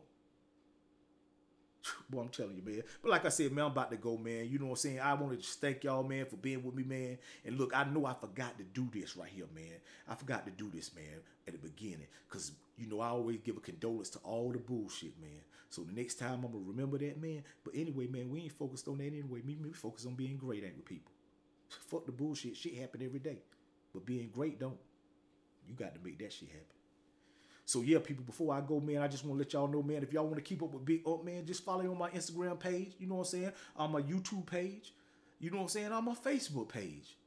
I'm 2.21 2.29
telling 2.29 2.55
you, 2.55 2.61
man. 2.63 2.83
But 3.01 3.11
like 3.11 3.25
I 3.25 3.29
said, 3.29 3.51
man, 3.51 3.65
I'm 3.65 3.71
about 3.71 3.91
to 3.91 3.97
go, 3.97 4.17
man. 4.17 4.49
You 4.49 4.59
know 4.59 4.65
what 4.65 4.71
I'm 4.71 4.77
saying? 4.77 4.99
I 4.99 5.13
want 5.13 5.31
to 5.33 5.37
just 5.37 5.59
thank 5.61 5.83
y'all, 5.83 6.03
man, 6.03 6.25
for 6.25 6.37
being 6.37 6.63
with 6.63 6.75
me, 6.75 6.83
man. 6.83 7.17
And 7.45 7.57
look, 7.57 7.75
I 7.75 7.83
know 7.85 8.05
I 8.05 8.13
forgot 8.13 8.57
to 8.57 8.63
do 8.63 8.87
this 8.91 9.15
right 9.17 9.29
here, 9.33 9.45
man. 9.55 9.73
I 10.07 10.15
forgot 10.15 10.45
to 10.45 10.51
do 10.51 10.69
this, 10.69 10.93
man, 10.95 11.21
at 11.47 11.53
the 11.53 11.59
beginning. 11.59 12.07
Because, 12.27 12.51
you 12.77 12.87
know, 12.87 12.99
I 12.99 13.09
always 13.09 13.39
give 13.43 13.57
a 13.57 13.61
condolence 13.61 14.09
to 14.11 14.19
all 14.19 14.51
the 14.51 14.59
bullshit, 14.59 15.19
man. 15.21 15.41
So 15.69 15.81
the 15.83 15.93
next 15.93 16.15
time 16.15 16.43
I'm 16.43 16.51
going 16.51 16.65
to 16.65 16.71
remember 16.71 16.97
that, 16.99 17.21
man. 17.21 17.43
But 17.63 17.73
anyway, 17.75 18.07
man, 18.07 18.29
we 18.29 18.41
ain't 18.41 18.51
focused 18.51 18.87
on 18.87 18.99
that 18.99 19.07
anyway. 19.07 19.41
Me, 19.43 19.57
me 19.61 19.71
focus 19.71 20.05
on 20.05 20.15
being 20.15 20.37
great 20.37 20.63
at 20.63 20.75
with 20.75 20.85
people. 20.85 21.11
Fuck 21.87 22.05
the 22.05 22.11
bullshit. 22.11 22.55
Shit 22.55 22.77
happen 22.77 23.01
every 23.03 23.19
day. 23.19 23.39
But 23.93 24.05
being 24.05 24.29
great 24.33 24.59
don't. 24.59 24.77
You 25.67 25.75
got 25.75 25.95
to 25.95 26.01
make 26.03 26.19
that 26.19 26.33
shit 26.33 26.49
happen. 26.49 26.82
So 27.65 27.81
yeah, 27.81 27.99
people, 27.99 28.23
before 28.25 28.53
I 28.53 28.61
go, 28.61 28.79
man, 28.79 29.01
I 29.01 29.07
just 29.07 29.25
want 29.25 29.37
to 29.37 29.43
let 29.43 29.53
y'all 29.53 29.67
know, 29.67 29.81
man, 29.81 30.03
if 30.03 30.11
y'all 30.11 30.25
want 30.25 30.35
to 30.35 30.41
keep 30.41 30.61
up 30.61 30.73
with 30.73 30.85
Big 30.85 31.01
Unc, 31.07 31.23
man, 31.23 31.45
just 31.45 31.63
follow 31.63 31.83
me 31.83 31.89
on 31.89 31.97
my 31.97 32.09
Instagram 32.09 32.59
page. 32.59 32.93
You 32.99 33.07
know 33.07 33.15
what 33.15 33.21
I'm 33.21 33.39
saying? 33.39 33.51
On 33.77 33.91
my 33.91 34.01
YouTube 34.01 34.45
page. 34.45 34.93
You 35.39 35.49
know 35.49 35.57
what 35.57 35.63
I'm 35.63 35.69
saying? 35.69 35.91
On 35.91 36.03
my 36.03 36.15
Facebook 36.15 36.69
page. 36.69 37.17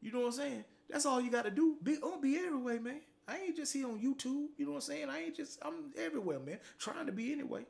You 0.00 0.12
know 0.12 0.20
what 0.20 0.26
I'm 0.26 0.32
saying? 0.32 0.64
That's 0.88 1.06
all 1.06 1.20
you 1.20 1.30
got 1.30 1.44
to 1.44 1.50
do. 1.50 1.76
Big 1.82 2.02
Unc 2.02 2.22
be 2.22 2.36
everywhere, 2.38 2.80
man. 2.80 3.00
I 3.28 3.38
ain't 3.38 3.56
just 3.56 3.72
here 3.72 3.86
on 3.86 3.98
YouTube. 3.98 4.48
You 4.56 4.66
know 4.66 4.72
what 4.72 4.76
I'm 4.76 4.80
saying? 4.82 5.08
I 5.10 5.20
ain't 5.20 5.36
just, 5.36 5.58
I'm 5.62 5.92
everywhere, 5.96 6.40
man. 6.40 6.58
Trying 6.78 7.06
to 7.06 7.12
be 7.12 7.32
anyway. 7.32 7.64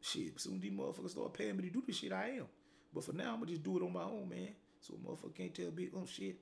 Shit, 0.00 0.38
soon 0.40 0.60
these 0.60 0.72
motherfuckers 0.72 1.10
start 1.10 1.32
paying 1.32 1.56
me 1.56 1.64
to 1.64 1.70
do 1.70 1.82
this 1.86 1.96
shit, 1.96 2.12
I 2.12 2.30
am. 2.38 2.46
But 2.94 3.04
for 3.04 3.12
now, 3.12 3.32
I'm 3.32 3.36
going 3.36 3.46
to 3.46 3.52
just 3.52 3.62
do 3.62 3.78
it 3.78 3.82
on 3.82 3.92
my 3.92 4.02
own, 4.02 4.28
man. 4.28 4.48
So 4.80 4.94
motherfucker 4.94 5.34
can't 5.34 5.54
tell 5.54 5.70
Big 5.70 5.92
Unc 5.96 6.08
shit. 6.08 6.36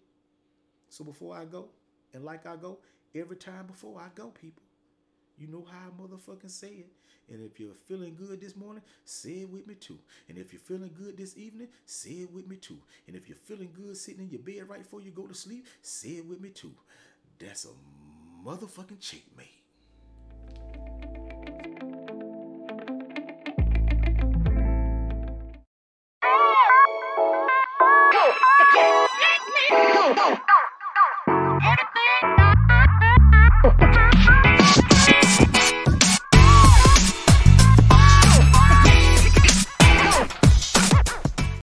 So 0.88 1.04
before 1.04 1.36
I 1.36 1.44
go, 1.44 1.68
and 2.12 2.24
like 2.24 2.46
I 2.46 2.56
go, 2.56 2.78
every 3.14 3.36
time 3.36 3.66
before 3.66 4.00
I 4.00 4.08
go, 4.14 4.28
people, 4.28 4.62
You 5.40 5.48
know 5.48 5.66
how 5.70 5.78
I 5.88 5.90
motherfucking 6.02 6.50
say 6.50 6.68
it. 6.68 6.92
And 7.32 7.42
if 7.44 7.58
you're 7.60 7.74
feeling 7.88 8.14
good 8.16 8.40
this 8.40 8.56
morning, 8.56 8.82
say 9.04 9.40
it 9.42 9.50
with 9.50 9.66
me 9.66 9.74
too. 9.74 9.98
And 10.28 10.38
if 10.38 10.52
you're 10.52 10.60
feeling 10.60 10.92
good 10.96 11.16
this 11.16 11.36
evening, 11.36 11.68
say 11.86 12.10
it 12.10 12.32
with 12.32 12.46
me 12.48 12.56
too. 12.56 12.78
And 13.08 13.16
if 13.16 13.28
you're 13.28 13.38
feeling 13.38 13.70
good 13.74 13.96
sitting 13.96 14.22
in 14.22 14.30
your 14.30 14.40
bed 14.40 14.68
right 14.68 14.82
before 14.82 15.00
you 15.00 15.10
go 15.12 15.26
to 15.26 15.34
sleep, 15.34 15.66
say 15.82 16.10
it 16.10 16.26
with 16.26 16.40
me 16.40 16.50
too. 16.50 16.72
That's 17.38 17.64
a 17.64 17.68
motherfucking 18.46 19.00
checkmate. 19.00 19.59